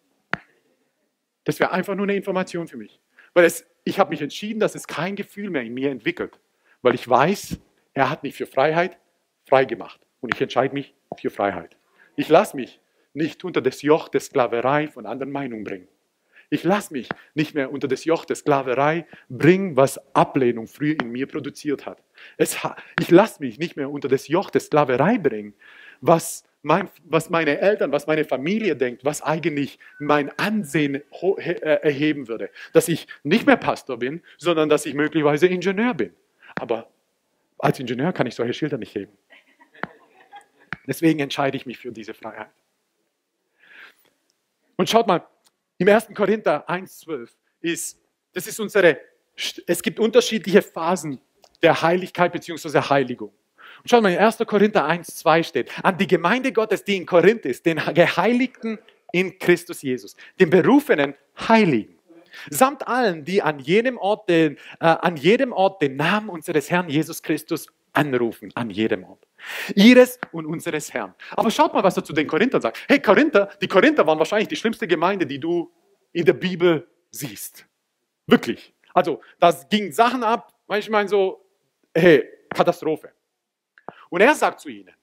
[1.44, 3.00] Das wäre einfach nur eine Information für mich.
[3.34, 6.40] Weil es, ich habe mich entschieden, dass es kein Gefühl mehr in mir entwickelt.
[6.82, 7.58] Weil ich weiß,
[7.92, 8.98] er hat mich für Freiheit
[9.44, 10.00] frei gemacht.
[10.20, 11.76] Und ich entscheide mich für Freiheit.
[12.16, 12.80] Ich lasse mich
[13.12, 15.88] nicht unter das Joch der Sklaverei von anderen Meinungen bringen.
[16.54, 21.10] Ich lasse mich nicht mehr unter das Joch der Sklaverei bringen, was Ablehnung früher in
[21.10, 22.00] mir produziert hat.
[22.36, 22.56] Es,
[23.00, 25.54] ich lasse mich nicht mehr unter das Joch der Sklaverei bringen,
[26.00, 32.28] was, mein, was meine Eltern, was meine Familie denkt, was eigentlich mein Ansehen äh, erheben
[32.28, 32.50] würde.
[32.72, 36.14] Dass ich nicht mehr Pastor bin, sondern dass ich möglicherweise Ingenieur bin.
[36.54, 36.88] Aber
[37.58, 39.10] als Ingenieur kann ich solche Schilder nicht heben.
[40.86, 42.50] Deswegen entscheide ich mich für diese Freiheit.
[44.76, 45.26] Und schaut mal,
[45.78, 46.08] im 1.
[46.14, 47.98] Korinther 1,12 ist,
[48.32, 48.98] das ist unsere,
[49.66, 51.20] es gibt unterschiedliche Phasen
[51.62, 52.80] der Heiligkeit bzw.
[52.80, 53.32] Heiligung.
[53.82, 54.38] Und schaut mal, in 1.
[54.46, 58.78] Korinther 1,2 steht, an die Gemeinde Gottes, die in Korinth ist, den Geheiligten
[59.12, 61.14] in Christus Jesus, den berufenen
[61.48, 61.94] Heiligen,
[62.50, 66.88] samt allen, die an jedem Ort den, äh, an jedem Ort den Namen unseres Herrn
[66.88, 69.26] Jesus Christus anrufen, an jedem Ort.
[69.74, 71.14] Ihres und unseres Herrn.
[71.30, 72.84] Aber schaut mal, was er zu den Korinthern sagt.
[72.88, 75.72] Hey, Korinther, die Korinther waren wahrscheinlich die schlimmste Gemeinde, die du
[76.12, 77.66] in der Bibel siehst.
[78.26, 78.74] Wirklich.
[78.92, 81.44] Also, da ging Sachen ab, manchmal so,
[81.94, 83.12] hey, Katastrophe.
[84.10, 84.94] Und er sagt zu ihnen,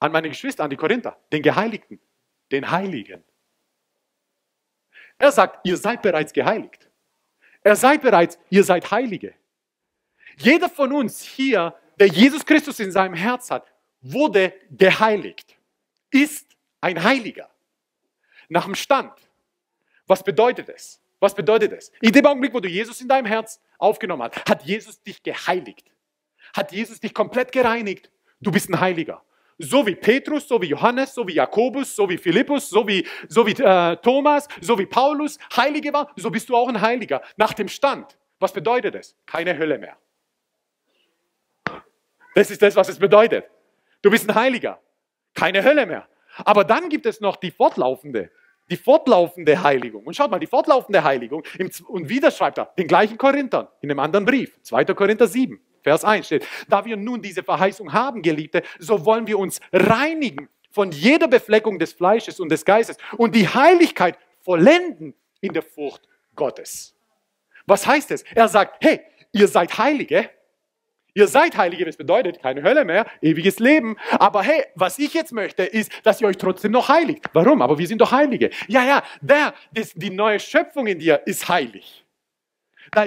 [0.00, 2.00] an meine Geschwister, an die Korinther, den Geheiligten,
[2.50, 3.22] den Heiligen.
[5.18, 6.90] Er sagt, ihr seid bereits geheiligt.
[7.62, 9.34] Er seid bereits, ihr seid Heilige.
[10.40, 15.54] Jeder von uns hier der Jesus Christus in seinem Herz hat, wurde geheiligt,
[16.10, 17.50] ist ein Heiliger.
[18.48, 19.12] Nach dem Stand.
[20.06, 21.00] Was bedeutet es?
[21.20, 21.92] Was bedeutet es?
[22.00, 25.92] In dem Augenblick, wo du Jesus in deinem Herz aufgenommen hast, hat Jesus dich geheiligt.
[26.54, 28.10] Hat Jesus dich komplett gereinigt.
[28.40, 29.22] Du bist ein Heiliger.
[29.58, 33.46] So wie Petrus, so wie Johannes, so wie Jakobus, so wie Philippus, so wie, so
[33.46, 37.20] wie äh, Thomas, so wie Paulus Heilige war, so bist du auch ein Heiliger.
[37.36, 38.16] Nach dem Stand.
[38.38, 39.14] Was bedeutet es?
[39.26, 39.98] Keine Hölle mehr.
[42.40, 43.44] Das ist das, was es bedeutet.
[44.00, 44.80] Du bist ein Heiliger.
[45.34, 46.08] Keine Hölle mehr.
[46.38, 48.30] Aber dann gibt es noch die fortlaufende,
[48.70, 50.04] die fortlaufende Heiligung.
[50.04, 51.44] Und schaut mal, die fortlaufende Heiligung,
[51.86, 54.86] und wieder schreibt er den gleichen Korinthern in einem anderen Brief, 2.
[54.86, 59.38] Korinther 7, Vers 1 steht, da wir nun diese Verheißung haben, Geliebte, so wollen wir
[59.38, 65.52] uns reinigen von jeder Befleckung des Fleisches und des Geistes und die Heiligkeit vollenden in
[65.52, 66.96] der Furcht Gottes.
[67.66, 68.22] Was heißt es?
[68.34, 70.30] Er sagt, hey, ihr seid Heilige,
[71.14, 73.96] Ihr seid Heilige, das bedeutet keine Hölle mehr, ewiges Leben.
[74.12, 77.26] Aber hey, was ich jetzt möchte, ist, dass ihr euch trotzdem noch heiligt.
[77.32, 77.62] Warum?
[77.62, 78.50] Aber wir sind doch Heilige.
[78.68, 82.04] Ja, ja, der, das, die neue Schöpfung in dir ist heilig.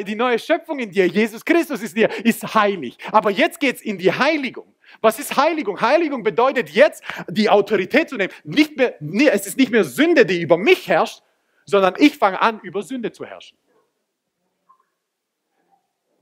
[0.07, 2.97] Die neue Schöpfung in dir, Jesus Christus ist dir, ist heilig.
[3.11, 4.73] Aber jetzt geht's in die Heiligung.
[5.01, 5.81] Was ist Heiligung?
[5.81, 8.31] Heiligung bedeutet jetzt, die Autorität zu nehmen.
[8.43, 8.95] Nicht mehr,
[9.33, 11.21] es ist nicht mehr Sünde, die über mich herrscht,
[11.65, 13.57] sondern ich fange an, über Sünde zu herrschen.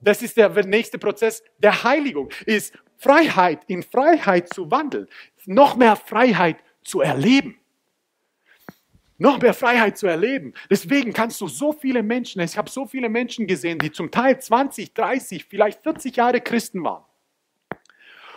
[0.01, 5.07] Das ist der nächste Prozess der Heiligung, ist Freiheit, in Freiheit zu wandeln,
[5.45, 7.57] noch mehr Freiheit zu erleben.
[9.17, 10.53] Noch mehr Freiheit zu erleben.
[10.69, 14.41] Deswegen kannst du so viele Menschen, ich habe so viele Menschen gesehen, die zum Teil
[14.41, 17.05] 20, 30, vielleicht 40 Jahre Christen waren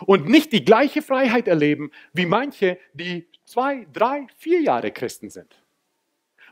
[0.07, 5.57] und nicht die gleiche Freiheit erleben wie manche, die zwei, drei, vier Jahre Christen sind.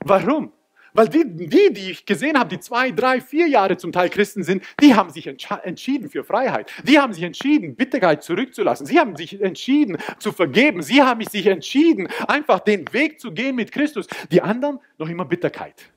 [0.01, 0.53] Warum?
[0.95, 4.43] Weil die, die, die ich gesehen habe, die zwei, drei, vier Jahre zum Teil Christen
[4.43, 6.71] sind, die haben sich entschieden für Freiheit.
[6.85, 8.87] Die haben sich entschieden, Bitterkeit zurückzulassen.
[8.87, 10.83] Sie haben sich entschieden zu vergeben.
[10.83, 14.07] Sie haben sich entschieden, einfach den Weg zu gehen mit Christus.
[14.31, 15.93] Die anderen noch immer Bitterkeit.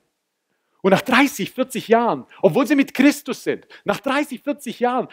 [0.82, 5.08] Und nach 30, 40 Jahren, obwohl sie mit Christus sind, nach 30, 40 Jahren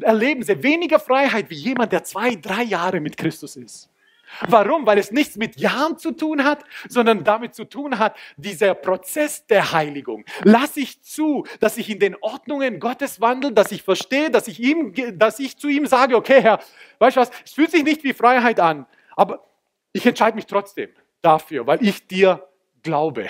[0.00, 3.90] erleben sie weniger Freiheit wie jemand, der zwei, drei Jahre mit Christus ist.
[4.48, 4.86] Warum?
[4.86, 9.46] Weil es nichts mit Jahren zu tun hat, sondern damit zu tun hat, dieser Prozess
[9.46, 10.24] der Heiligung.
[10.42, 14.60] Lass ich zu, dass ich in den Ordnungen Gottes wandle, dass ich verstehe, dass ich,
[14.60, 16.60] ihm, dass ich zu ihm sage, okay Herr,
[16.98, 19.46] weißt du was, es fühlt sich nicht wie Freiheit an, aber
[19.92, 20.90] ich entscheide mich trotzdem
[21.22, 22.46] dafür, weil ich dir
[22.82, 23.28] glaube.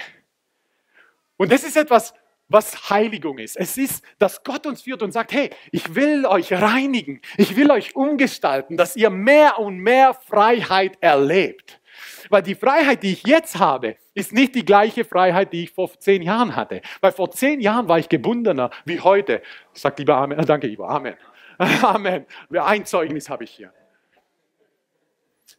[1.36, 2.14] Und das ist etwas,
[2.48, 3.56] was Heiligung ist.
[3.56, 7.70] Es ist, dass Gott uns führt und sagt, hey, ich will euch reinigen, ich will
[7.70, 11.80] euch umgestalten, dass ihr mehr und mehr Freiheit erlebt.
[12.28, 15.90] Weil die Freiheit, die ich jetzt habe, ist nicht die gleiche Freiheit, die ich vor
[15.98, 16.82] zehn Jahren hatte.
[17.00, 19.42] Weil vor zehn Jahren war ich gebundener wie heute.
[19.72, 20.38] Sagt lieber Amen.
[20.46, 21.14] Danke, lieber Amen.
[21.82, 22.26] Amen.
[22.50, 23.72] Ein Zeugnis habe ich hier.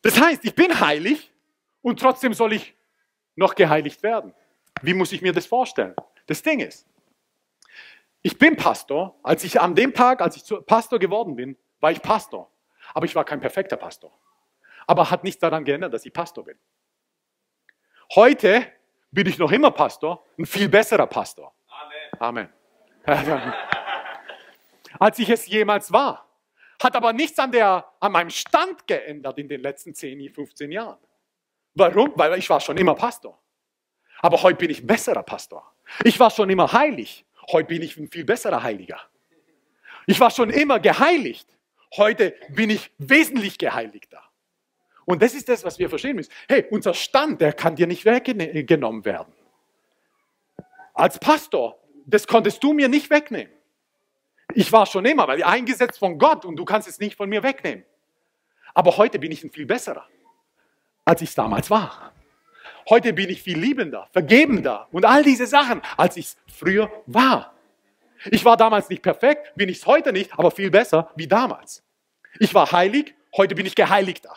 [0.01, 1.31] Das heißt, ich bin heilig
[1.81, 2.75] und trotzdem soll ich
[3.35, 4.33] noch geheiligt werden.
[4.81, 5.95] Wie muss ich mir das vorstellen?
[6.27, 6.85] Das Ding ist,
[8.21, 9.17] ich bin Pastor.
[9.23, 12.51] Als ich an dem Tag, als ich Pastor geworden bin, war ich Pastor.
[12.93, 14.11] Aber ich war kein perfekter Pastor.
[14.85, 16.57] Aber hat nichts daran geändert, dass ich Pastor bin.
[18.15, 18.65] Heute
[19.11, 21.53] bin ich noch immer Pastor, ein viel besserer Pastor.
[22.19, 22.49] Amen.
[23.05, 23.53] Amen.
[24.99, 26.27] als ich es jemals war.
[26.81, 30.99] Hat aber nichts an, der, an meinem Stand geändert in den letzten 10, 15 Jahren.
[31.73, 32.13] Warum?
[32.15, 33.39] Weil ich war schon immer Pastor.
[34.19, 35.76] Aber heute bin ich besserer Pastor.
[36.03, 37.25] Ich war schon immer heilig.
[37.51, 38.99] Heute bin ich ein viel besserer Heiliger.
[40.05, 41.47] Ich war schon immer geheiligt.
[41.95, 44.21] Heute bin ich wesentlich geheiligter.
[45.05, 46.31] Und das ist das, was wir verstehen müssen.
[46.49, 49.33] Hey, unser Stand, der kann dir nicht weggenommen werden.
[50.93, 53.53] Als Pastor, das konntest du mir nicht wegnehmen.
[54.53, 57.43] Ich war schon immer, weil eingesetzt von Gott und du kannst es nicht von mir
[57.43, 57.85] wegnehmen.
[58.73, 60.07] Aber heute bin ich ein viel besserer,
[61.05, 62.13] als ich es damals war.
[62.89, 67.53] Heute bin ich viel liebender, vergebender und all diese Sachen, als ich es früher war.
[68.31, 71.83] Ich war damals nicht perfekt, bin ich es heute nicht, aber viel besser wie damals.
[72.39, 74.35] Ich war heilig, heute bin ich geheiligter.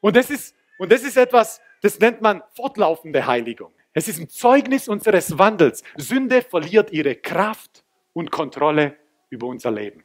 [0.00, 3.72] Und das ist, und das ist etwas, das nennt man fortlaufende Heiligung.
[3.92, 5.82] Es ist ein Zeugnis unseres Wandels.
[5.96, 8.96] Sünde verliert ihre Kraft und Kontrolle
[9.30, 10.04] über unser Leben.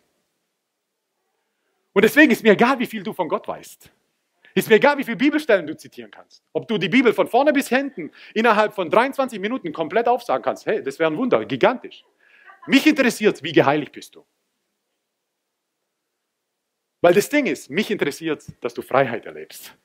[1.94, 3.92] Und deswegen ist mir egal, wie viel du von Gott weißt.
[4.54, 6.44] Ist mir egal, wie viele Bibelstellen du zitieren kannst.
[6.54, 10.66] Ob du die Bibel von vorne bis hinten innerhalb von 23 Minuten komplett aufsagen kannst.
[10.66, 12.04] Hey, das wäre ein Wunder, gigantisch.
[12.68, 14.26] Mich interessiert, wie geheiligt bist du.
[17.02, 19.76] Weil das Ding ist, mich interessiert, dass du Freiheit erlebst.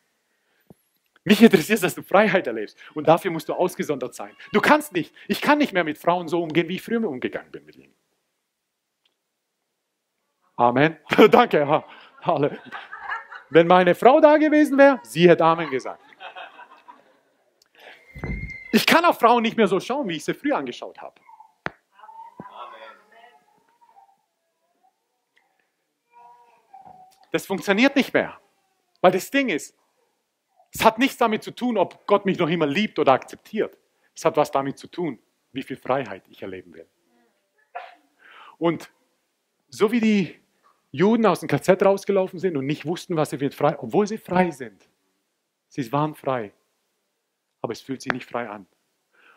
[1.25, 2.79] Mich interessiert, dass du Freiheit erlebst.
[2.95, 4.37] Und dafür musst du ausgesondert sein.
[4.53, 7.51] Du kannst nicht, ich kann nicht mehr mit Frauen so umgehen, wie ich früher umgegangen
[7.51, 7.95] bin mit ihnen.
[10.57, 10.97] Amen.
[11.31, 11.85] Danke, Herr.
[13.51, 16.03] Wenn meine Frau da gewesen wäre, sie hätte Amen gesagt.
[18.73, 21.21] Ich kann auf Frauen nicht mehr so schauen, wie ich sie früher angeschaut habe.
[27.33, 28.41] Das funktioniert nicht mehr.
[29.01, 29.77] Weil das Ding ist,
[30.73, 33.79] es hat nichts damit zu tun, ob Gott mich noch immer liebt oder akzeptiert.
[34.15, 35.19] Es hat was damit zu tun,
[35.53, 36.89] wie viel Freiheit ich erleben will.
[38.59, 38.91] Und
[39.69, 40.41] so wie die
[40.97, 44.17] Juden aus dem KZ rausgelaufen sind und nicht wussten, was sie wird frei, obwohl sie
[44.17, 44.89] frei sind.
[45.69, 46.55] Sie waren frei,
[47.61, 48.67] aber es fühlt sich nicht frei an.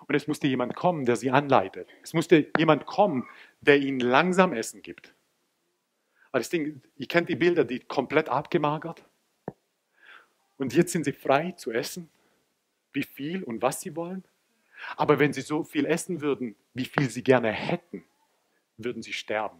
[0.08, 1.90] Und es musste jemand kommen, der sie anleitet.
[2.02, 3.28] Es musste jemand kommen,
[3.60, 5.14] der ihnen langsam Essen gibt.
[6.32, 9.04] Aber das Ding, ihr kennt die Bilder, die komplett abgemagert.
[10.58, 12.10] Und jetzt sind sie frei zu essen,
[12.94, 14.24] wie viel und was sie wollen.
[14.96, 18.06] Aber wenn sie so viel essen würden, wie viel sie gerne hätten,
[18.78, 19.60] würden sie sterben.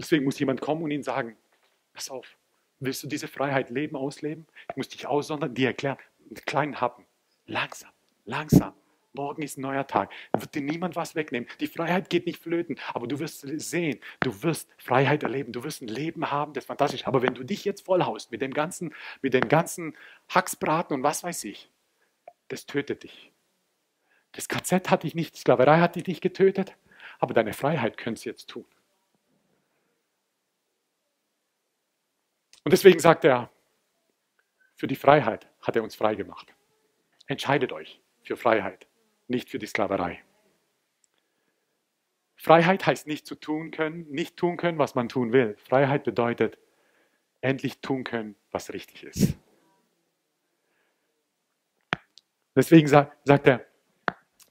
[0.00, 1.36] Deswegen muss jemand kommen und ihnen sagen,
[1.92, 2.38] pass auf,
[2.78, 4.46] willst du diese Freiheit leben, ausleben?
[4.70, 7.04] Ich muss dich aussondern, dir erklären, mit kleinen Happen,
[7.46, 7.90] langsam,
[8.24, 8.72] langsam.
[9.12, 10.10] Morgen ist ein neuer Tag.
[10.32, 11.48] Wird dir niemand was wegnehmen.
[11.58, 15.82] Die Freiheit geht nicht flöten, aber du wirst sehen, du wirst Freiheit erleben, du wirst
[15.82, 17.06] ein Leben haben, das ist fantastisch.
[17.06, 19.96] Aber wenn du dich jetzt vollhaust mit dem ganzen, mit dem ganzen
[20.30, 21.70] Hacksbraten und was weiß ich,
[22.48, 23.32] das tötet dich.
[24.32, 26.76] Das KZ hat dich nicht, Sklaverei hat dich nicht getötet,
[27.18, 28.64] aber deine Freiheit könntest du jetzt tun.
[32.64, 33.50] Und deswegen sagt er,
[34.76, 36.54] für die Freiheit hat er uns frei gemacht.
[37.26, 38.86] Entscheidet euch für Freiheit,
[39.28, 40.22] nicht für die Sklaverei.
[42.36, 45.56] Freiheit heißt nicht zu tun können, nicht tun können, was man tun will.
[45.58, 46.58] Freiheit bedeutet,
[47.42, 49.36] endlich tun können, was richtig ist.
[52.56, 53.66] Deswegen sagt, er,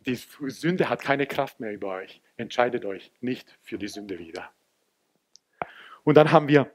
[0.06, 2.22] die Sünde hat keine Kraft mehr über euch.
[2.38, 4.52] Entscheidet euch nicht für die Sünde wieder.
[6.04, 6.72] Und dann haben wir,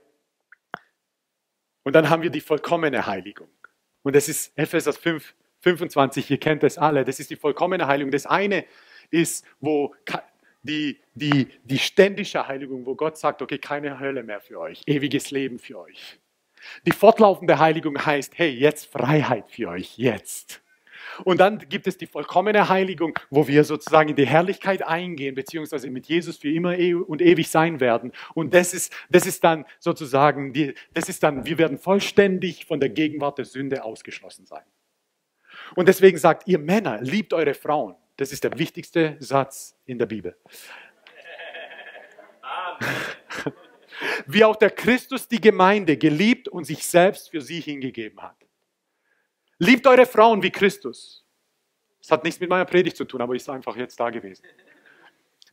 [1.84, 3.48] und dann haben wir die vollkommene Heiligung.
[4.02, 7.04] Und das ist Epheser 5, 25, ihr kennt das alle.
[7.04, 8.10] Das ist die vollkommene Heiligung.
[8.10, 8.64] Das eine
[9.10, 9.94] ist, wo
[10.62, 15.30] die, die, die ständische Heiligung, wo Gott sagt, okay, keine Hölle mehr für euch, ewiges
[15.30, 16.18] Leben für euch.
[16.86, 20.63] Die fortlaufende Heiligung heißt, hey, jetzt Freiheit für euch, jetzt.
[21.22, 25.90] Und dann gibt es die vollkommene Heiligung, wo wir sozusagen in die Herrlichkeit eingehen, beziehungsweise
[25.90, 28.12] mit Jesus für immer e- und ewig sein werden.
[28.34, 32.80] Und das ist, das ist dann sozusagen, die, das ist dann, wir werden vollständig von
[32.80, 34.64] der Gegenwart der Sünde ausgeschlossen sein.
[35.76, 37.94] Und deswegen sagt ihr Männer, liebt eure Frauen.
[38.16, 40.36] Das ist der wichtigste Satz in der Bibel.
[44.26, 48.43] Wie auch der Christus die Gemeinde geliebt und sich selbst für sie hingegeben hat.
[49.58, 51.24] Liebt eure Frauen wie Christus.
[52.00, 54.44] Das hat nichts mit meiner Predigt zu tun, aber ist einfach jetzt da gewesen.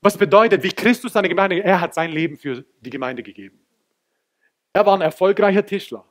[0.01, 3.59] Was bedeutet, wie Christus seine Gemeinde, er hat sein Leben für die Gemeinde gegeben.
[4.73, 6.03] Er war ein erfolgreicher Tischler,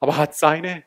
[0.00, 0.84] aber hat seine,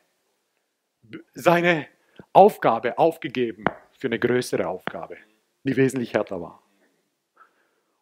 [1.32, 1.86] seine
[2.32, 3.64] Aufgabe aufgegeben
[3.96, 5.16] für eine größere Aufgabe,
[5.62, 6.62] die wesentlich härter war.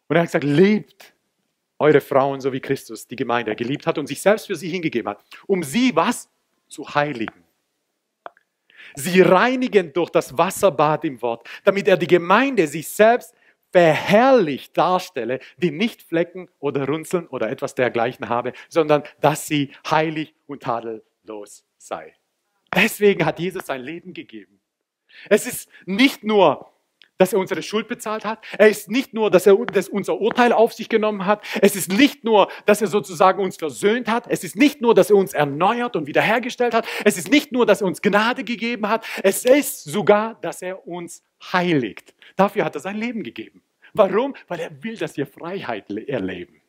[0.07, 1.13] Und er hat gesagt, lebt
[1.77, 5.09] eure Frauen so wie Christus die Gemeinde geliebt hat und sich selbst für sie hingegeben
[5.09, 6.29] hat, um sie was?
[6.67, 7.40] Zu heiligen
[8.95, 13.33] sie reinigen durch das Wasserbad im Wort, damit er die Gemeinde sich selbst
[13.71, 20.35] verherrlicht darstelle, die nicht Flecken oder Runzeln oder etwas dergleichen habe, sondern dass sie heilig
[20.47, 22.13] und tadellos sei.
[22.75, 24.59] Deswegen hat Jesus sein Leben gegeben.
[25.29, 26.71] Es ist nicht nur
[27.21, 28.43] dass er unsere Schuld bezahlt hat.
[28.57, 31.45] Er ist nicht nur, dass er das unser Urteil auf sich genommen hat.
[31.61, 34.25] Es ist nicht nur, dass er sozusagen uns versöhnt hat.
[34.27, 36.87] Es ist nicht nur, dass er uns erneuert und wiederhergestellt hat.
[37.05, 39.05] Es ist nicht nur, dass er uns Gnade gegeben hat.
[39.21, 42.15] Es ist sogar, dass er uns heiligt.
[42.35, 43.61] Dafür hat er sein Leben gegeben.
[43.93, 44.35] Warum?
[44.47, 46.59] Weil er will, dass wir Freiheit erleben.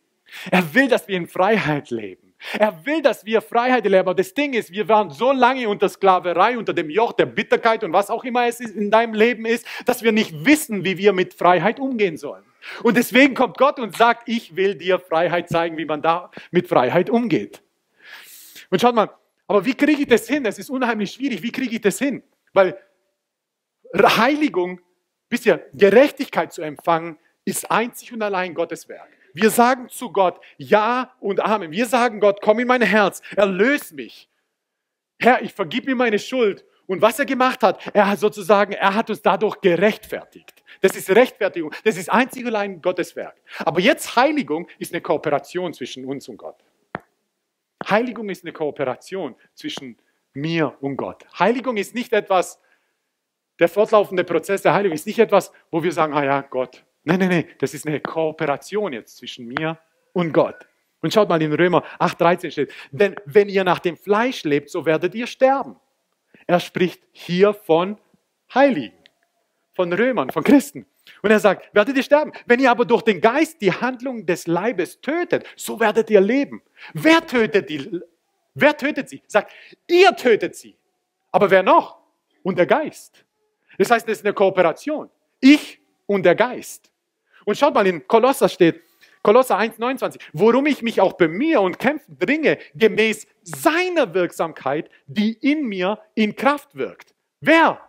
[0.51, 2.32] Er will, dass wir in Freiheit leben.
[2.59, 4.00] Er will, dass wir Freiheit erleben.
[4.00, 7.85] Aber das Ding ist, wir waren so lange unter Sklaverei, unter dem Joch der Bitterkeit
[7.85, 11.12] und was auch immer es in deinem Leben ist, dass wir nicht wissen, wie wir
[11.12, 12.44] mit Freiheit umgehen sollen.
[12.83, 16.68] Und deswegen kommt Gott und sagt, ich will dir Freiheit zeigen, wie man da mit
[16.68, 17.62] Freiheit umgeht.
[18.70, 19.11] Und schaut mal,
[19.46, 20.44] aber wie kriege ich das hin?
[20.44, 21.42] Das ist unheimlich schwierig.
[21.42, 22.22] Wie kriege ich das hin?
[22.52, 22.78] Weil
[23.94, 24.81] Heiligung,
[25.44, 29.09] ihr, Gerechtigkeit zu empfangen, ist einzig und allein Gottes Werk.
[29.35, 31.71] Wir sagen zu Gott Ja und Amen.
[31.71, 34.29] Wir sagen Gott, komm in mein Herz, erlöse mich.
[35.18, 36.64] Herr, ich vergib mir meine Schuld.
[36.87, 40.62] Und was er gemacht hat, er hat sozusagen, er hat uns dadurch gerechtfertigt.
[40.81, 41.73] Das ist Rechtfertigung.
[41.85, 43.40] Das ist einzig und allein Gottes Werk.
[43.61, 46.62] Aber jetzt Heiligung ist eine Kooperation zwischen uns und Gott.
[47.88, 49.97] Heiligung ist eine Kooperation zwischen
[50.35, 51.25] mir und Gott.
[51.38, 52.61] Heiligung ist nicht etwas,
[53.59, 57.19] der fortlaufende Prozess der Heiligung ist nicht etwas, wo wir sagen, ah ja, Gott, Nein,
[57.19, 59.79] nein, nein, das ist eine Kooperation jetzt zwischen mir
[60.12, 60.67] und Gott.
[61.01, 64.87] Und schaut mal in Römer 8,13 steht, denn wenn ihr nach dem Fleisch lebt, so
[64.87, 65.77] werdet ihr sterben.
[66.47, 67.99] Er spricht hier von
[68.55, 68.97] Heiligen,
[69.73, 70.87] von Römern, von Christen.
[71.23, 72.33] Und er sagt, werdet ihr sterben.
[72.47, 76.62] Wenn ihr aber durch den Geist die Handlung des Leibes tötet, so werdet ihr leben.
[76.95, 78.01] Wer tötet die?
[78.55, 79.23] Wer tötet sie?
[79.27, 79.53] Sagt,
[79.88, 80.77] ihr tötet sie.
[81.33, 81.99] Aber wer noch?
[82.45, 83.25] Und der Geist.
[83.79, 85.11] Das heißt, es ist eine Kooperation.
[85.41, 86.91] Ich und der Geist.
[87.44, 88.83] Und schaut mal, in Kolosser steht,
[89.22, 95.66] Kolosser 1,29, worum ich mich auch bemühe und kämpfe, bringe, gemäß seiner Wirksamkeit, die in
[95.66, 97.14] mir in Kraft wirkt.
[97.40, 97.81] Wer?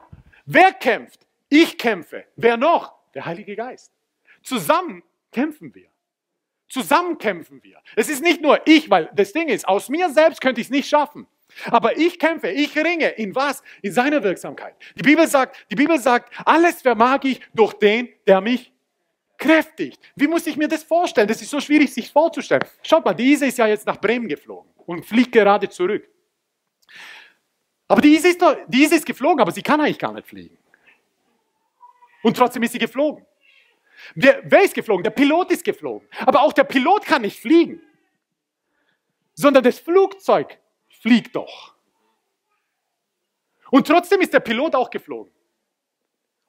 [0.46, 1.26] Wer kämpft?
[1.50, 2.26] Ich kämpfe.
[2.36, 2.94] Wer noch?
[3.16, 3.92] Der Heilige Geist.
[4.44, 5.88] Zusammen kämpfen wir.
[6.68, 7.80] Zusammen kämpfen wir.
[7.96, 10.72] Es ist nicht nur ich, weil das Ding ist, aus mir selbst könnte ich es
[10.72, 11.28] nicht schaffen.
[11.66, 13.10] Aber ich kämpfe, ich ringe.
[13.10, 13.62] In was?
[13.82, 14.76] In seiner Wirksamkeit.
[14.96, 18.73] Die Bibel sagt, die Bibel sagt, alles vermag ich durch den, der mich
[19.38, 20.00] kräftigt.
[20.16, 21.28] Wie muss ich mir das vorstellen?
[21.28, 22.64] Das ist so schwierig, sich vorzustellen.
[22.82, 26.08] Schaut mal, diese ist ja jetzt nach Bremen geflogen und fliegt gerade zurück.
[27.88, 30.58] Aber diese ist, doch, diese ist geflogen, aber sie kann eigentlich gar nicht fliegen.
[32.24, 33.26] Und trotzdem ist sie geflogen.
[34.16, 35.04] Wer, wer ist geflogen?
[35.04, 36.08] Der Pilot ist geflogen.
[36.26, 37.82] Aber auch der Pilot kann nicht fliegen.
[39.34, 40.58] Sondern das Flugzeug
[40.90, 41.74] fliegt doch.
[43.72, 45.34] Und trotzdem ist der Pilot auch geflogen.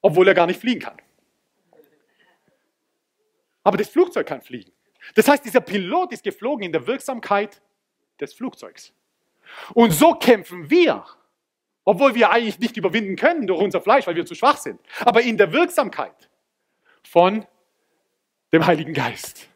[0.01, 0.97] Obwohl er gar nicht fliegen kann.
[3.65, 4.71] Aber das Flugzeug kann fliegen.
[5.15, 7.61] Das heißt, dieser Pilot ist geflogen in der Wirksamkeit
[8.21, 8.93] des Flugzeugs.
[9.75, 11.05] Und so kämpfen wir,
[11.85, 15.23] obwohl wir eigentlich nicht überwinden können durch unser Fleisch, weil wir zu schwach sind, aber
[15.23, 16.31] in der Wirksamkeit
[17.03, 17.47] von
[18.53, 19.49] dem Heiligen Geist.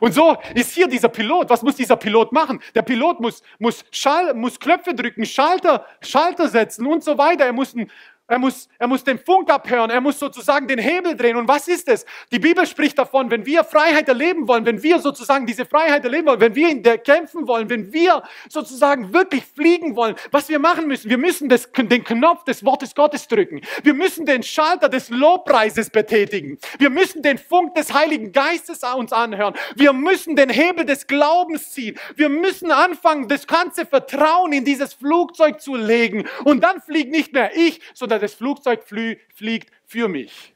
[0.00, 1.48] Und so ist hier dieser Pilot.
[1.48, 2.60] Was muss dieser Pilot machen?
[2.74, 7.46] Der Pilot muss, muss, Schall, muss Knöpfe drücken, Schalter, Schalter setzen und so weiter.
[7.46, 7.90] Er muss ein
[8.28, 11.36] er muss, er muss den Funk abhören, er muss sozusagen den Hebel drehen.
[11.36, 12.04] Und was ist es?
[12.30, 16.26] Die Bibel spricht davon, wenn wir Freiheit erleben wollen, wenn wir sozusagen diese Freiheit erleben
[16.26, 20.58] wollen, wenn wir in der kämpfen wollen, wenn wir sozusagen wirklich fliegen wollen, was wir
[20.58, 23.62] machen müssen, wir müssen das, den Knopf des Wortes Gottes drücken.
[23.82, 26.58] Wir müssen den Schalter des Lobpreises betätigen.
[26.78, 29.54] Wir müssen den Funk des Heiligen Geistes uns anhören.
[29.74, 31.98] Wir müssen den Hebel des Glaubens ziehen.
[32.14, 36.28] Wir müssen anfangen, das ganze Vertrauen in dieses Flugzeug zu legen.
[36.44, 40.54] Und dann fliegt nicht mehr ich, sondern das Flugzeug fliegt für mich.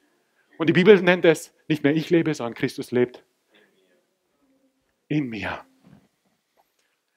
[0.59, 3.25] Und die Bibel nennt es, nicht mehr ich lebe, sondern Christus lebt
[5.09, 5.65] in mir.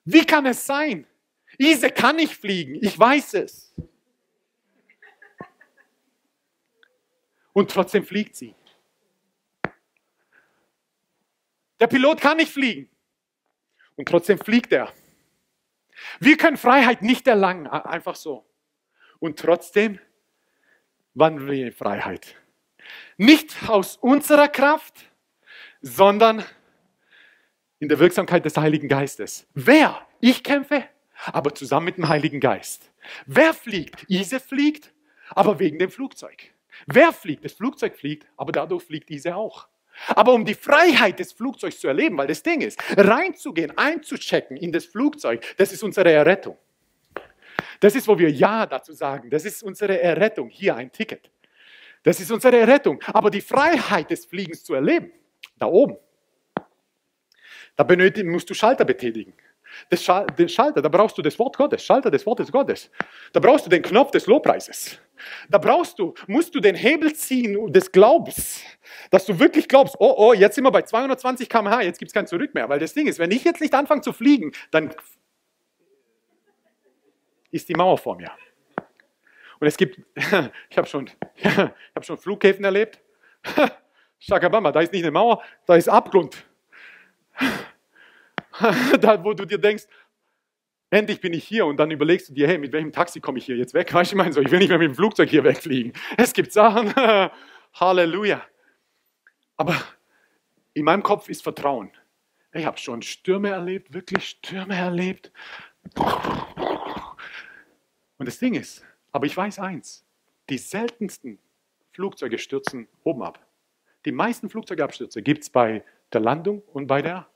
[0.04, 1.08] Wie kann es sein?
[1.58, 3.74] Ise kann nicht fliegen, ich weiß es.
[7.54, 8.54] Und trotzdem fliegt sie.
[11.80, 12.90] Der Pilot kann nicht fliegen.
[13.96, 14.92] Und trotzdem fliegt er.
[16.20, 18.46] Wir können Freiheit nicht erlangen, einfach so.
[19.20, 20.00] Und trotzdem
[21.16, 22.36] wandeln wir in Freiheit.
[23.18, 25.10] Nicht aus unserer Kraft,
[25.82, 26.44] sondern
[27.80, 29.48] in der Wirksamkeit des Heiligen Geistes.
[29.54, 30.06] Wer?
[30.20, 30.84] Ich kämpfe,
[31.26, 32.92] aber zusammen mit dem Heiligen Geist.
[33.26, 34.06] Wer fliegt?
[34.10, 34.94] Ise fliegt,
[35.30, 36.52] aber wegen dem Flugzeug.
[36.88, 37.46] Wer fliegt?
[37.46, 39.68] Das Flugzeug fliegt, aber dadurch fliegt Ise auch.
[40.10, 44.72] Aber um die Freiheit des Flugzeugs zu erleben, weil das Ding ist, reinzugehen, einzuchecken in
[44.72, 46.58] das Flugzeug, das ist unsere Errettung.
[47.80, 49.30] Das ist, wo wir Ja dazu sagen.
[49.30, 50.50] Das ist unsere Errettung.
[50.50, 51.30] Hier ein Ticket.
[52.04, 53.02] Das ist unsere Errettung.
[53.08, 55.12] Aber die Freiheit des Fliegens zu erleben,
[55.58, 55.98] da oben,
[57.76, 59.34] da benötigt, musst du Schalter betätigen.
[59.94, 62.90] Schal den Schalter, da brauchst du das Wort Gottes, Schalter des Wortes Gottes.
[63.34, 65.00] Da brauchst du den Knopf des Lobpreises.
[65.50, 68.62] Da brauchst du, musst du den Hebel ziehen des Glaubens,
[69.12, 72.14] dass du wirklich glaubst, oh, oh, jetzt sind wir bei 220 km/h, jetzt gibt es
[72.14, 72.70] kein Zurück mehr.
[72.70, 74.94] Weil das Ding ist, wenn ich jetzt nicht anfange zu fliegen, dann
[77.56, 78.32] ist die Mauer vor mir.
[79.60, 80.00] Und es gibt,
[80.70, 81.10] ich habe schon,
[81.96, 83.00] hab schon Flughäfen erlebt.
[84.20, 86.46] Shakabamba, da ist nicht eine Mauer, da ist Abgrund.
[89.02, 89.84] Da, wo du dir denkst,
[90.90, 93.46] endlich bin ich hier und dann überlegst du dir, hey, mit welchem Taxi komme ich
[93.46, 93.94] hier jetzt weg?
[93.94, 95.92] Weißt du, ich meine so, ich will nicht mehr mit dem Flugzeug hier wegfliegen.
[96.16, 96.94] Es gibt Sachen,
[97.74, 98.42] Halleluja.
[99.58, 99.76] Aber
[100.74, 101.92] in meinem Kopf ist Vertrauen.
[102.54, 105.34] Ich habe schon Stürme erlebt, wirklich Stürme erlebt.
[108.18, 110.06] Und das Ding ist, aber ich weiß eins,
[110.50, 111.40] die seltensten
[111.92, 113.40] Flugzeuge stürzen oben ab.
[114.06, 117.28] Die meisten Flugzeugabstürze gibt es bei der Landung und bei der,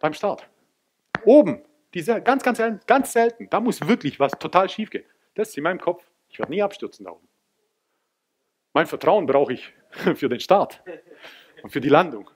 [0.00, 0.48] beim Start.
[1.24, 1.62] Oben,
[1.94, 5.04] diese, ganz, ganz, selten, ganz selten, da muss wirklich was total schief gehen.
[5.34, 6.04] Das ist in meinem Kopf.
[6.28, 7.26] Ich werde nie abstürzen da oben.
[8.74, 9.72] Mein Vertrauen brauche ich
[10.14, 10.82] für den Start
[11.62, 12.30] und für die Landung.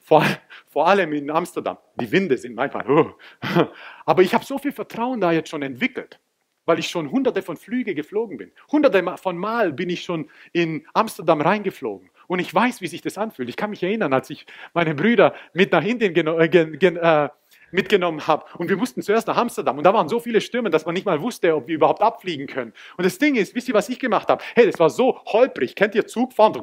[0.00, 0.24] Vor,
[0.68, 1.78] vor allem in Amsterdam.
[1.96, 2.88] Die Winde sind manchmal.
[2.90, 3.14] Oh.
[4.04, 6.20] Aber ich habe so viel Vertrauen da jetzt schon entwickelt
[6.66, 8.52] weil ich schon hunderte von Flüge geflogen bin.
[8.70, 12.10] Hunderte von Mal bin ich schon in Amsterdam reingeflogen.
[12.26, 13.48] Und ich weiß, wie sich das anfühlt.
[13.48, 17.28] Ich kann mich erinnern, als ich meine Brüder mit nach Indien äh, äh,
[17.70, 18.44] mitgenommen habe.
[18.58, 19.78] Und wir mussten zuerst nach Amsterdam.
[19.78, 22.46] Und da waren so viele Stürme, dass man nicht mal wusste, ob wir überhaupt abfliegen
[22.46, 22.72] können.
[22.96, 24.42] Und das Ding ist, wisst ihr, was ich gemacht habe?
[24.54, 25.74] Hey, das war so holprig.
[25.74, 26.60] Kennt ihr Zugfahren?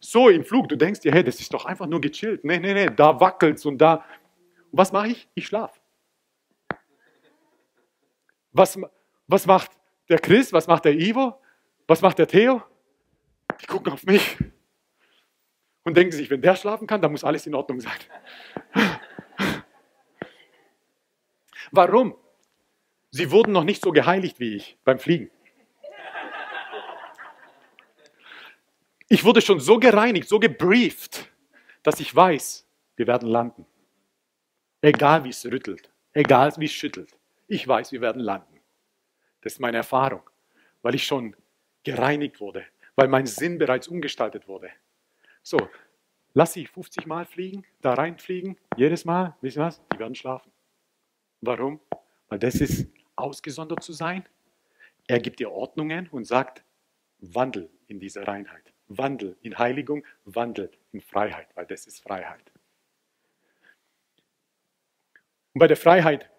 [0.00, 0.68] So im Flug.
[0.68, 2.44] Du denkst dir, hey, das ist doch einfach nur gechillt.
[2.44, 4.04] Nee, nee, nee, da wackelt's und da.
[4.72, 5.28] Und was mache ich?
[5.34, 5.79] Ich schlafe.
[8.52, 8.78] Was,
[9.26, 9.70] was macht
[10.08, 10.52] der Chris?
[10.52, 11.40] Was macht der Ivo?
[11.86, 12.62] Was macht der Theo?
[13.60, 14.36] Die gucken auf mich
[15.84, 17.98] und denken sich, wenn der schlafen kann, dann muss alles in Ordnung sein.
[21.72, 22.16] Warum?
[23.10, 25.30] Sie wurden noch nicht so geheiligt wie ich beim Fliegen.
[29.08, 31.28] Ich wurde schon so gereinigt, so gebrieft,
[31.82, 33.66] dass ich weiß, wir werden landen.
[34.80, 37.19] Egal wie es rüttelt, egal wie es schüttelt.
[37.50, 38.60] Ich weiß, wir werden landen.
[39.40, 40.22] Das ist meine Erfahrung,
[40.82, 41.34] weil ich schon
[41.82, 44.70] gereinigt wurde, weil mein Sinn bereits umgestaltet wurde.
[45.42, 45.58] So,
[46.32, 49.82] lass sie 50 Mal fliegen, da reinfliegen, jedes Mal, wisst ihr was?
[49.92, 50.52] Die werden schlafen.
[51.40, 51.80] Warum?
[52.28, 52.86] Weil das ist
[53.16, 54.24] ausgesondert zu sein.
[55.08, 56.62] Er gibt dir Ordnungen und sagt,
[57.18, 62.52] wandel in diese Reinheit, wandel in Heiligung, wandel in Freiheit, weil das ist Freiheit.
[65.52, 66.30] Und bei der Freiheit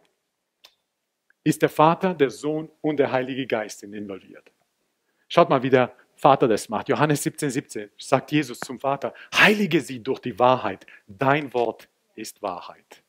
[1.43, 4.51] ist der Vater, der Sohn und der Heilige Geist involviert.
[5.27, 6.89] Schaut mal, wie der Vater das macht.
[6.89, 10.85] Johannes 17, 17 sagt Jesus zum Vater, heilige sie durch die Wahrheit.
[11.07, 13.03] Dein Wort ist Wahrheit.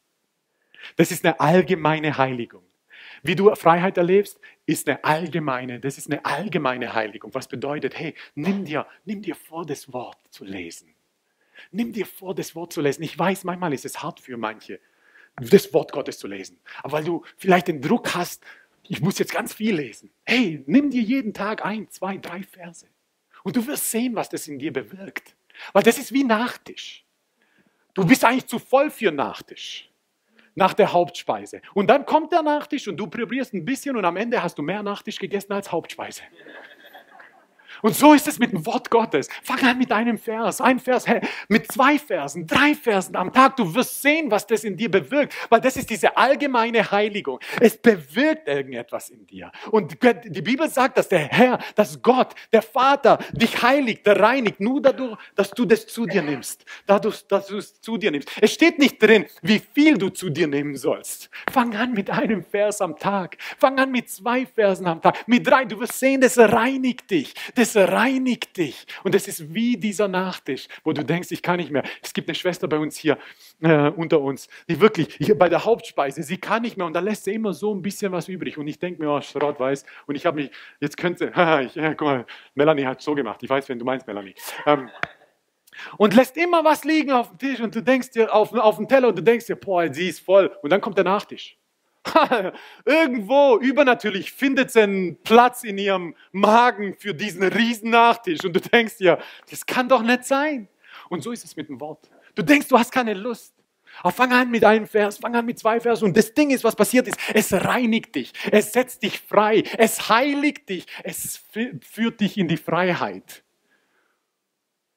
[0.96, 2.64] Das ist eine allgemeine Heiligung.
[3.22, 7.34] Wie du Freiheit erlebst, ist eine allgemeine, das ist eine allgemeine Heiligung.
[7.34, 10.94] Was bedeutet, hey, nimm dir, nimm dir vor, das Wort zu lesen.
[11.70, 13.02] Nimm dir vor, das Wort zu lesen.
[13.02, 14.80] Ich weiß, manchmal ist es hart für manche,
[15.36, 16.60] das Wort Gottes zu lesen.
[16.82, 18.44] Aber weil du vielleicht den Druck hast,
[18.82, 20.10] ich muss jetzt ganz viel lesen.
[20.24, 22.86] Hey, nimm dir jeden Tag ein, zwei, drei Verse.
[23.42, 25.34] Und du wirst sehen, was das in dir bewirkt.
[25.72, 27.04] Weil das ist wie Nachtisch.
[27.94, 29.88] Du bist eigentlich zu voll für Nachtisch.
[30.54, 31.62] Nach der Hauptspeise.
[31.72, 34.62] Und dann kommt der Nachtisch und du probierst ein bisschen und am Ende hast du
[34.62, 36.22] mehr Nachtisch gegessen als Hauptspeise.
[37.82, 39.28] Und so ist es mit dem Wort Gottes.
[39.42, 43.56] Fang an mit einem Vers, ein Vers, hey, mit zwei Versen, drei Versen am Tag.
[43.56, 47.40] Du wirst sehen, was das in dir bewirkt, weil das ist diese allgemeine Heiligung.
[47.60, 49.50] Es bewirkt irgendetwas in dir.
[49.70, 54.80] Und die Bibel sagt, dass der Herr, dass Gott, der Vater dich heiligt, reinigt, nur
[54.80, 56.64] dadurch, dass du das zu dir nimmst.
[56.86, 58.30] Dadurch, dass du es zu dir nimmst.
[58.40, 61.30] Es steht nicht drin, wie viel du zu dir nehmen sollst.
[61.50, 63.36] Fang an mit einem Vers am Tag.
[63.58, 65.26] Fang an mit zwei Versen am Tag.
[65.26, 65.64] Mit drei.
[65.64, 67.34] Du wirst sehen, das reinigt dich.
[67.54, 68.86] Das es reinigt dich.
[69.02, 71.82] Und es ist wie dieser Nachtisch, wo du denkst, ich kann nicht mehr.
[72.02, 73.18] Es gibt eine Schwester bei uns hier
[73.60, 77.00] äh, unter uns, die wirklich, hier bei der Hauptspeise, sie kann nicht mehr und da
[77.00, 78.58] lässt sie immer so ein bisschen was übrig.
[78.58, 79.84] Und ich denke mir, oh, Schrott, weiß.
[80.06, 80.50] Und ich habe mich,
[80.80, 81.26] jetzt könnte,
[81.66, 83.42] ich, ja, guck mal, Melanie hat so gemacht.
[83.42, 84.34] Ich weiß, wenn du meinst, Melanie.
[84.66, 84.90] Ähm,
[85.96, 88.88] und lässt immer was liegen auf dem Tisch und du denkst dir auf, auf dem
[88.88, 90.54] Teller und du denkst dir, boah, sie ist voll.
[90.62, 91.56] Und dann kommt der Nachtisch.
[92.84, 98.44] Irgendwo übernatürlich findet sie einen Platz in ihrem Magen für diesen riesen Nachtisch.
[98.44, 99.18] Und du denkst dir,
[99.50, 100.68] das kann doch nicht sein.
[101.08, 102.10] Und so ist es mit dem Wort.
[102.34, 103.54] Du denkst, du hast keine Lust.
[104.00, 106.06] Aber fang an mit einem Vers, fang an mit zwei Versen.
[106.06, 110.08] Und das Ding ist, was passiert ist, es reinigt dich, es setzt dich frei, es
[110.08, 111.42] heiligt dich, es
[111.82, 113.44] führt dich in die Freiheit.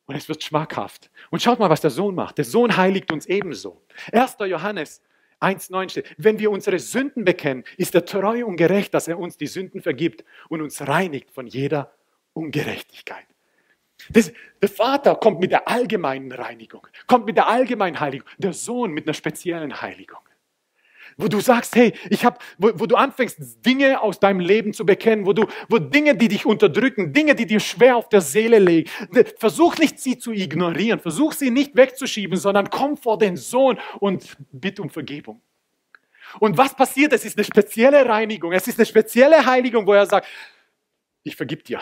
[0.05, 1.09] Und es wird schmackhaft.
[1.29, 2.37] Und schaut mal, was der Sohn macht.
[2.37, 3.81] Der Sohn heiligt uns ebenso.
[4.11, 4.37] 1.
[4.47, 5.01] Johannes
[5.41, 9.37] 1,9 steht, wenn wir unsere Sünden bekennen, ist er treu und gerecht, dass er uns
[9.37, 11.93] die Sünden vergibt und uns reinigt von jeder
[12.33, 13.25] Ungerechtigkeit.
[14.09, 14.31] Das,
[14.61, 19.07] der Vater kommt mit der allgemeinen Reinigung, kommt mit der allgemeinen Heiligung, der Sohn mit
[19.07, 20.19] einer speziellen Heiligung.
[21.17, 24.85] Wo du sagst, hey, ich habe, wo, wo, du anfängst, Dinge aus deinem Leben zu
[24.85, 28.59] bekennen, wo du, wo Dinge, die dich unterdrücken, Dinge, die dir schwer auf der Seele
[28.59, 28.89] liegen,
[29.37, 34.35] versuch nicht sie zu ignorieren, versuch sie nicht wegzuschieben, sondern komm vor den Sohn und
[34.51, 35.41] bitt um Vergebung.
[36.39, 37.13] Und was passiert?
[37.13, 40.27] Es ist eine spezielle Reinigung, es ist eine spezielle Heiligung, wo er sagt,
[41.23, 41.81] ich vergib dir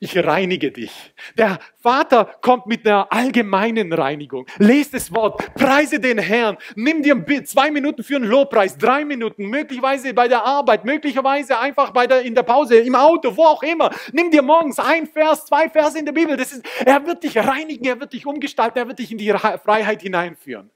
[0.00, 1.14] ich reinige dich.
[1.36, 4.46] Der Vater kommt mit einer allgemeinen Reinigung.
[4.58, 9.46] Lest das Wort, preise den Herrn, nimm dir zwei Minuten für einen Lobpreis, drei Minuten,
[9.46, 13.62] möglicherweise bei der Arbeit, möglicherweise einfach bei der, in der Pause, im Auto, wo auch
[13.62, 13.90] immer.
[14.12, 16.34] Nimm dir morgens ein Vers, zwei Verse in der Bibel.
[16.36, 19.30] Das ist, er wird dich reinigen, er wird dich umgestalten, er wird dich in die
[19.30, 20.70] Freiheit hineinführen.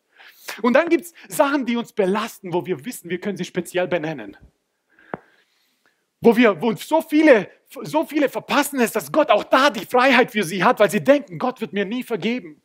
[0.60, 3.88] Und dann gibt es Sachen, die uns belasten, wo wir wissen, wir können sie speziell
[3.88, 4.36] benennen
[6.24, 7.50] wo wir, wo so viele,
[7.82, 11.04] so viele verpassen es, dass Gott auch da die Freiheit für sie hat, weil sie
[11.04, 12.62] denken, Gott wird mir nie vergeben.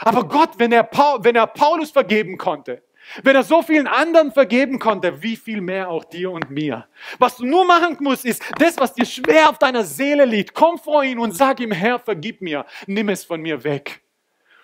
[0.00, 0.88] Aber Gott, wenn er,
[1.20, 2.82] wenn er Paulus vergeben konnte,
[3.22, 6.86] wenn er so vielen anderen vergeben konnte, wie viel mehr auch dir und mir.
[7.18, 10.54] Was du nur machen musst, ist das, was dir schwer auf deiner Seele liegt.
[10.54, 14.02] Komm vor ihn und sag ihm, Herr, vergib mir, nimm es von mir weg.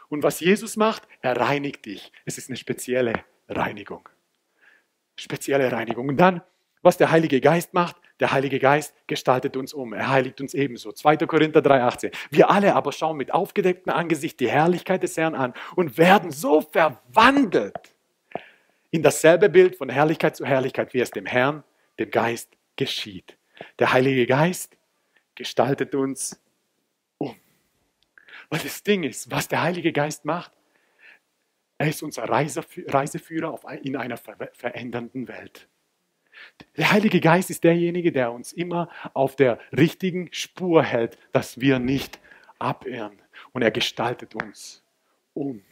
[0.09, 2.13] Und was Jesus macht, er reinigt dich.
[2.25, 4.09] Es ist eine spezielle Reinigung.
[5.17, 6.09] Spezielle Reinigung.
[6.09, 6.43] Und dann
[6.83, 9.93] was der Heilige Geist macht, der Heilige Geist gestaltet uns um.
[9.93, 10.93] Er heiligt uns ebenso.
[10.93, 11.17] 2.
[11.19, 12.13] Korinther 3,18.
[12.31, 16.61] Wir alle aber schauen mit aufgedecktem Angesicht die Herrlichkeit des Herrn an und werden so
[16.61, 17.95] verwandelt
[18.91, 21.65] in dasselbe Bild von Herrlichkeit zu Herrlichkeit, wie es dem Herrn,
[21.99, 23.37] dem Geist geschieht.
[23.79, 24.77] Der Heilige Geist
[25.35, 26.41] gestaltet uns
[27.19, 27.35] um.
[28.51, 30.53] Weil das Ding ist, was der Heilige Geist macht,
[31.79, 35.69] er ist unser Reiseführer in einer verändernden Welt.
[36.77, 41.79] Der Heilige Geist ist derjenige, der uns immer auf der richtigen Spur hält, dass wir
[41.79, 42.19] nicht
[42.59, 43.19] abirren.
[43.53, 44.83] Und er gestaltet uns
[45.35, 45.63] um.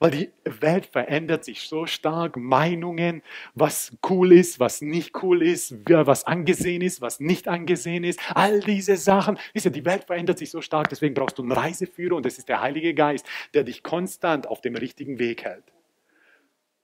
[0.00, 2.36] Weil die Welt verändert sich so stark.
[2.36, 3.22] Meinungen,
[3.54, 8.18] was cool ist, was nicht cool ist, was angesehen ist, was nicht angesehen ist.
[8.34, 9.38] All diese Sachen.
[9.54, 12.62] Die Welt verändert sich so stark, deswegen brauchst du einen Reiseführer und das ist der
[12.62, 15.72] Heilige Geist, der dich konstant auf dem richtigen Weg hält.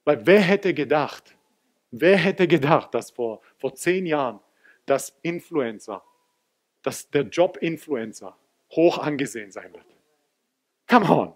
[0.05, 1.35] Weil wer hätte gedacht,
[1.93, 4.41] Wer hätte gedacht, dass vor, vor zehn Jahren
[4.87, 6.03] das Influencer,
[6.83, 8.37] dass der Job Influencer
[8.71, 9.85] hoch angesehen sein wird?
[10.89, 11.35] Come on.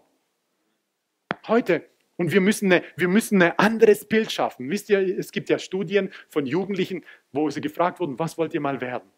[1.46, 1.86] Heute,
[2.16, 4.70] und wir müssen, eine, wir müssen ein anderes Bild schaffen.
[4.70, 8.60] Wisst ihr, es gibt ja Studien von Jugendlichen, wo sie gefragt wurden, was wollt ihr
[8.62, 9.10] mal werden?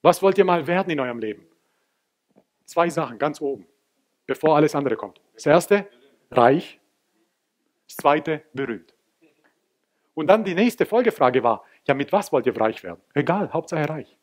[0.00, 1.46] Was wollt ihr mal werden in eurem Leben?
[2.64, 3.66] Zwei Sachen ganz oben,
[4.26, 5.20] bevor alles andere kommt.
[5.34, 5.86] Das erste,
[6.30, 6.80] reich.
[7.86, 8.97] Das zweite, berühmt.
[10.18, 13.00] Und dann die nächste Folgefrage war, ja, mit was wollt ihr reich werden?
[13.14, 14.18] Egal, Hauptsache reich.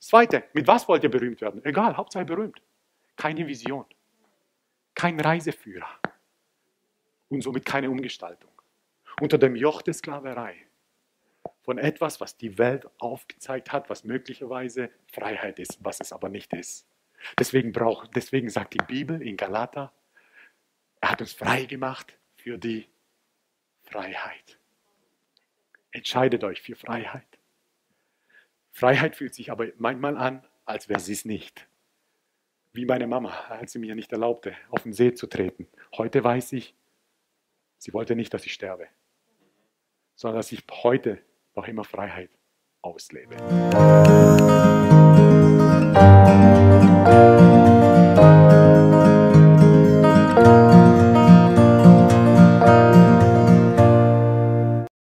[0.00, 1.64] Zweite, mit was wollt ihr berühmt werden?
[1.64, 2.60] Egal, Hauptsache berühmt.
[3.14, 3.86] Keine Vision.
[4.96, 6.00] kein Reiseführer
[7.28, 8.50] und somit keine Umgestaltung.
[9.20, 10.56] Unter dem Joch der Sklaverei
[11.62, 16.52] von etwas, was die Welt aufgezeigt hat, was möglicherweise Freiheit ist, was es aber nicht
[16.52, 16.84] ist.
[17.38, 19.92] Deswegen, braucht, deswegen sagt die Bibel in Galater,
[21.00, 22.88] er hat uns frei gemacht für die
[23.84, 24.58] Freiheit.
[25.94, 27.38] Entscheidet euch für Freiheit.
[28.72, 31.68] Freiheit fühlt sich aber manchmal an, als wäre sie es nicht.
[32.72, 35.68] Wie meine Mama, als sie mir nicht erlaubte, auf den See zu treten.
[35.96, 36.74] Heute weiß ich,
[37.78, 38.88] sie wollte nicht, dass ich sterbe,
[40.16, 41.22] sondern dass ich heute
[41.54, 42.30] noch immer Freiheit
[42.82, 43.36] auslebe.